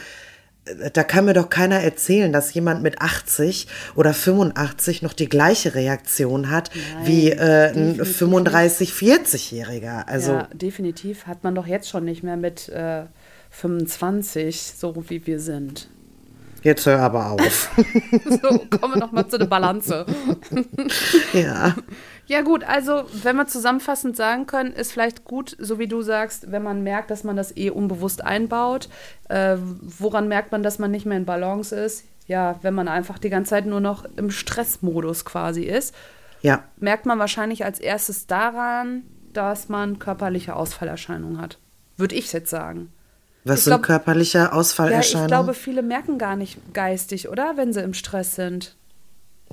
da 0.93 1.03
kann 1.03 1.25
mir 1.25 1.33
doch 1.33 1.49
keiner 1.49 1.79
erzählen, 1.79 2.31
dass 2.31 2.53
jemand 2.53 2.83
mit 2.83 3.01
80 3.01 3.67
oder 3.95 4.13
85 4.13 5.01
noch 5.01 5.13
die 5.13 5.29
gleiche 5.29 5.75
Reaktion 5.75 6.49
hat 6.49 6.71
wie 7.03 7.31
äh, 7.31 7.69
ein 7.69 7.97
definitiv 7.97 8.17
35, 8.17 8.91
40-Jähriger. 8.91 10.07
Also 10.07 10.33
ja, 10.33 10.47
definitiv 10.53 11.27
hat 11.27 11.43
man 11.43 11.55
doch 11.55 11.67
jetzt 11.67 11.89
schon 11.89 12.05
nicht 12.05 12.23
mehr 12.23 12.37
mit 12.37 12.69
äh, 12.69 13.03
25, 13.51 14.73
so 14.77 14.95
wie 15.09 15.25
wir 15.25 15.39
sind. 15.39 15.89
jetzt 16.63 16.85
hör 16.85 16.99
aber 16.99 17.31
auf. 17.31 17.69
So, 18.29 18.59
kommen 18.77 18.95
wir 18.95 18.99
noch 18.99 19.11
mal 19.11 19.27
zu 19.27 19.37
der 19.37 19.47
Balance. 19.47 20.05
ja. 21.33 21.75
Ja 22.29 22.41
gut, 22.41 22.63
also 22.63 23.05
wenn 23.23 23.35
wir 23.37 23.47
zusammenfassend 23.47 24.15
sagen 24.15 24.45
können, 24.45 24.71
ist 24.71 24.91
vielleicht 24.91 25.25
gut, 25.25 25.57
so 25.59 25.79
wie 25.79 25.87
du 25.87 26.03
sagst, 26.03 26.51
wenn 26.51 26.61
man 26.61 26.83
merkt, 26.83 27.09
dass 27.09 27.23
man 27.23 27.35
das 27.35 27.57
eh 27.57 27.71
unbewusst 27.71 28.23
einbaut. 28.23 28.87
Äh, 29.29 29.57
woran 29.81 30.27
merkt 30.27 30.51
man, 30.51 30.61
dass 30.61 30.77
man 30.77 30.91
nicht 30.91 31.07
mehr 31.07 31.17
in 31.17 31.25
Balance 31.25 31.75
ist? 31.75 32.05
Ja, 32.27 32.59
wenn 32.61 32.75
man 32.75 32.87
einfach 32.87 33.17
die 33.17 33.31
ganze 33.31 33.49
Zeit 33.49 33.65
nur 33.65 33.79
noch 33.79 34.05
im 34.15 34.29
Stressmodus 34.29 35.25
quasi 35.25 35.63
ist, 35.63 35.95
Ja. 36.43 36.63
merkt 36.77 37.07
man 37.07 37.17
wahrscheinlich 37.17 37.65
als 37.65 37.79
erstes 37.79 38.27
daran, 38.27 39.01
dass 39.33 39.67
man 39.67 39.97
körperliche 39.97 40.55
Ausfallerscheinungen 40.55 41.41
hat. 41.41 41.57
Würde 41.97 42.13
ich 42.13 42.31
jetzt 42.31 42.51
sagen. 42.51 42.93
Was 43.43 43.59
Ich 43.59 43.63
sind 43.63 43.71
glaub- 43.71 43.83
körperliche 43.83 44.37
Ja, 44.37 44.45
ich 44.45 44.51
Ausfallerscheinungen? 44.51 45.27
glaube, 45.29 45.53
viele 45.55 45.81
merken 45.81 46.19
gar 46.19 46.35
nicht 46.35 46.59
geistig, 46.75 47.27
oder? 47.29 47.53
Wenn 47.55 47.73
sie 47.73 47.81
im 47.81 47.95
Stress 47.95 48.35
sind. 48.35 48.75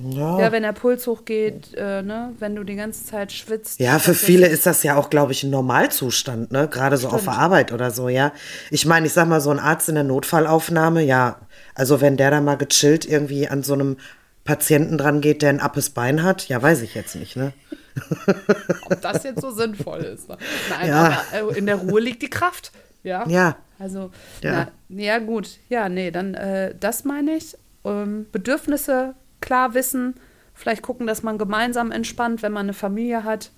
Ja. 0.01 0.39
Ja, 0.39 0.51
wenn 0.51 0.63
der 0.63 0.73
Puls 0.73 1.07
hochgeht, 1.07 1.73
äh, 1.75 2.01
ne? 2.01 2.33
wenn 2.39 2.55
du 2.55 2.63
die 2.63 2.75
ganze 2.75 3.05
Zeit 3.05 3.31
schwitzt. 3.31 3.79
Ja, 3.79 3.99
für 3.99 4.13
viele 4.13 4.47
ist 4.47 4.65
das 4.65 4.83
ja 4.83 4.95
auch, 4.95 5.09
glaube 5.09 5.31
ich, 5.31 5.43
ein 5.43 5.49
Normalzustand, 5.49 6.51
ne? 6.51 6.67
Gerade 6.67 6.97
so 6.97 7.09
auf 7.09 7.23
der 7.23 7.33
Arbeit 7.33 7.71
oder 7.71 7.91
so, 7.91 8.07
ja. 8.09 8.31
Ich 8.69 8.85
meine, 8.85 9.07
ich 9.07 9.13
sag 9.13 9.27
mal, 9.27 9.41
so 9.41 9.49
ein 9.49 9.59
Arzt 9.59 9.89
in 9.89 9.95
der 9.95 10.03
Notfallaufnahme, 10.03 11.03
ja, 11.03 11.37
also 11.75 11.99
wenn 12.01 12.17
der 12.17 12.31
da 12.31 12.41
mal 12.41 12.55
gechillt 12.57 13.05
irgendwie 13.05 13.47
an 13.47 13.63
so 13.63 13.73
einem 13.73 13.97
Patienten 14.43 14.97
dran 14.97 15.19
geht, 15.21 15.41
der 15.41 15.49
ein 15.49 15.59
appes 15.59 15.89
Bein 15.89 16.23
hat, 16.23 16.47
ja, 16.47 16.61
weiß 16.61 16.81
ich 16.81 16.93
jetzt 16.95 17.15
nicht, 17.15 17.35
ne? 17.35 17.53
ob 18.89 19.01
das 19.01 19.23
jetzt 19.23 19.41
so 19.41 19.51
sinnvoll 19.51 19.99
ist. 20.01 20.29
ne? 20.29 20.37
Nein, 20.69 20.87
Ja. 20.89 21.23
aber 21.33 21.53
äh, 21.55 21.57
in 21.57 21.65
der 21.65 21.75
Ruhe 21.77 21.99
liegt 21.99 22.21
die 22.21 22.29
Kraft. 22.29 22.71
Ja. 23.03 23.27
Ja. 23.27 23.57
Also, 23.79 24.11
Ja. 24.41 24.67
Na, 24.89 25.01
ja, 25.01 25.19
gut. 25.19 25.49
Ja, 25.69 25.89
nee, 25.89 26.11
dann 26.11 26.33
äh, 26.33 26.73
das 26.79 27.03
meine 27.03 27.35
ich. 27.35 27.57
Ähm, 27.85 28.25
Bedürfnisse 28.31 29.15
klar 29.41 29.73
wissen. 29.73 30.15
Vielleicht 30.53 30.81
gucken, 30.81 31.07
dass 31.07 31.23
man 31.23 31.37
gemeinsam 31.37 31.91
entspannt, 31.91 32.41
wenn 32.41 32.51
man 32.51 32.65
eine 32.65 32.73
Familie 32.73 33.23
hat. 33.23 33.51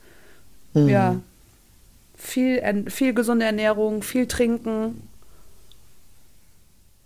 Mhm. 0.73 0.89
Ja. 0.89 1.15
Viel, 2.15 2.85
viel 2.89 3.13
gesunde 3.13 3.45
Ernährung, 3.45 4.03
viel 4.03 4.27
trinken. 4.27 5.07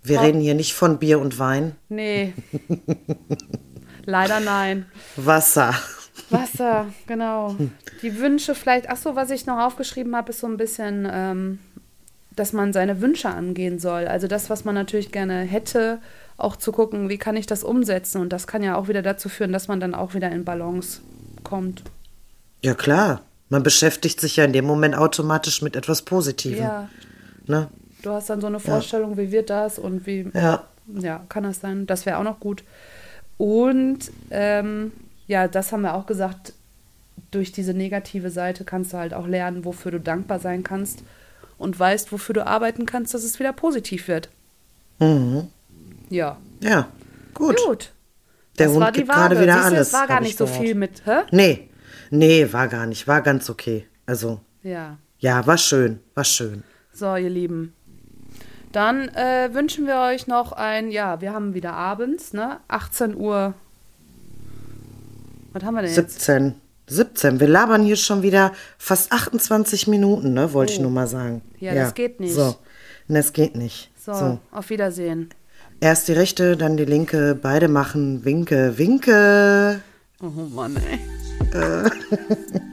Wir 0.02 0.22
reden 0.22 0.42
hier 0.42 0.56
nicht 0.56 0.74
von 0.74 0.98
Bier 1.00 1.20
und 1.20 1.40
Wein. 1.40 1.76
Nee. 1.88 2.34
Leider 4.06 4.40
nein. 4.40 4.86
Wasser. 5.16 5.74
Wasser, 6.30 6.88
genau. 7.08 7.56
Die 8.02 8.18
Wünsche 8.20 8.54
vielleicht, 8.56 8.90
ach 8.90 8.98
so, 8.98 9.16
was 9.16 9.30
ich 9.30 9.46
noch 9.46 9.60
aufgeschrieben 9.60 10.16
habe, 10.16 10.32
ist 10.32 10.40
so 10.40 10.48
ein 10.48 10.58
bisschen, 10.58 11.08
ähm, 11.10 11.60
dass 12.36 12.54
man 12.54 12.74
seine 12.74 13.02
Wünsche 13.02 13.30
angehen 13.30 13.80
soll. 13.80 14.08
Also 14.08 14.28
das, 14.28 14.50
was 14.50 14.66
man 14.66 14.76
natürlich 14.76 15.12
gerne 15.12 15.42
hätte, 15.42 16.00
auch 16.38 16.56
zu 16.56 16.72
gucken, 16.72 17.10
wie 17.10 17.18
kann 17.18 17.36
ich 17.38 17.46
das 17.46 17.64
umsetzen. 17.64 18.22
Und 18.22 18.30
das 18.34 18.48
kann 18.48 18.64
ja 18.64 18.76
auch 18.76 18.88
wieder 18.88 19.02
dazu 19.02 19.30
führen, 19.30 19.52
dass 19.54 19.68
man 19.68 19.80
dann 19.80 19.94
auch 19.94 20.14
wieder 20.14 20.32
in 20.32 20.46
Balance 20.46 21.02
kommt. 21.44 21.84
Ja, 22.64 22.74
klar. 22.74 23.22
Man 23.50 23.62
beschäftigt 23.62 24.20
sich 24.20 24.38
ja 24.38 24.46
in 24.46 24.54
dem 24.54 24.66
Moment 24.66 24.96
automatisch 24.96 25.62
mit 25.62 25.76
etwas 25.76 26.02
Positivem. 26.02 26.64
Ja, 26.64 26.90
Ne? 27.46 27.68
du 28.02 28.12
hast 28.12 28.30
dann 28.30 28.40
so 28.42 28.48
eine 28.48 28.60
Vorstellung, 28.60 29.18
wie 29.18 29.32
wird 29.32 29.50
das 29.50 29.78
und 29.78 30.06
wie, 30.06 30.30
Ja. 30.34 30.64
ja, 30.88 31.24
kann 31.30 31.44
das 31.44 31.60
sein? 31.60 31.86
Das 31.86 32.06
wäre 32.06 32.18
auch 32.18 32.24
noch 32.24 32.40
gut. 32.40 32.64
Und 33.38 34.00
ähm, 34.32 34.92
ja, 35.28 35.48
das 35.48 35.72
haben 35.72 35.82
wir 35.82 35.94
auch 35.94 36.06
gesagt, 36.06 36.54
durch 37.32 37.52
diese 37.52 37.74
negative 37.74 38.30
Seite 38.30 38.64
kannst 38.64 38.94
du 38.94 38.98
halt 38.98 39.14
auch 39.14 39.28
lernen, 39.28 39.66
wofür 39.66 39.92
du 39.92 40.00
dankbar 40.00 40.40
sein 40.40 40.64
kannst 40.64 41.04
und 41.64 41.80
weißt, 41.80 42.12
wofür 42.12 42.34
du 42.34 42.46
arbeiten 42.46 42.86
kannst, 42.86 43.14
dass 43.14 43.24
es 43.24 43.40
wieder 43.40 43.54
positiv 43.54 44.08
wird. 44.08 44.30
Mhm. 45.00 45.48
Ja, 46.10 46.38
Ja, 46.62 46.88
gut. 47.34 47.58
gut. 47.66 47.92
Der 48.60 48.68
das 48.68 48.76
Hund 48.76 48.84
war 48.86 48.92
die 48.92 49.00
gibt 49.00 49.12
gerade 49.12 49.42
wieder 49.42 49.54
Siehst 49.54 49.66
du, 49.66 49.74
alles. 49.76 49.88
Es 49.88 49.94
war 49.94 50.08
gar 50.08 50.22
nicht 50.22 50.38
so 50.38 50.46
viel 50.46 50.76
mit, 50.76 51.04
hä? 51.06 51.22
Nee, 51.32 51.70
nee, 52.12 52.48
war 52.54 52.68
gar 52.68 52.86
nicht. 52.86 53.08
War 53.08 53.22
ganz 53.24 53.50
okay. 53.50 53.88
Also, 54.06 54.40
Ja. 54.62 54.98
ja, 55.18 55.48
war 55.48 55.58
schön, 55.58 56.00
war 56.14 56.24
schön. 56.24 56.64
So, 56.94 57.16
ihr 57.16 57.30
Lieben. 57.32 57.74
Dann 58.72 59.08
äh, 59.10 59.50
wünschen 59.54 59.88
wir 59.88 59.98
euch 60.02 60.28
noch 60.28 60.52
ein, 60.52 60.92
ja, 60.92 61.22
wir 61.22 61.34
haben 61.34 61.54
wieder 61.56 61.74
abends, 61.74 62.34
ne? 62.34 62.60
18 62.68 63.16
Uhr. 63.16 63.54
Was 65.54 65.64
haben 65.64 65.76
wir 65.76 65.82
denn 65.84 65.94
jetzt? 65.94 66.20
17. 66.22 66.56
17. 66.88 67.40
Wir 67.40 67.48
labern 67.48 67.84
hier 67.84 67.96
schon 67.96 68.22
wieder 68.24 68.52
fast 68.78 69.12
28 69.12 69.88
Minuten, 69.88 70.34
ne? 70.34 70.54
Wollte 70.54 70.74
ich 70.74 70.80
nur 70.80 70.92
mal 70.92 71.08
sagen. 71.08 71.42
Oh. 71.46 71.58
Ja, 71.60 71.74
das 71.74 71.94
geht 71.94 72.20
nicht. 72.20 72.34
So. 72.34 72.56
Das 73.08 73.34
geht 73.34 73.56
nicht. 73.56 73.92
So, 73.98 74.14
so. 74.14 74.40
auf 74.52 74.70
Wiedersehen. 74.70 75.30
Erst 75.80 76.08
die 76.08 76.14
rechte, 76.14 76.56
dann 76.56 76.78
die 76.78 76.86
linke. 76.86 77.38
Beide 77.42 77.68
machen 77.68 78.24
Winke, 78.26 78.78
Winke. 78.78 79.82
Oh 80.22 80.28
Mann, 80.28 80.78
ey. 80.78 81.00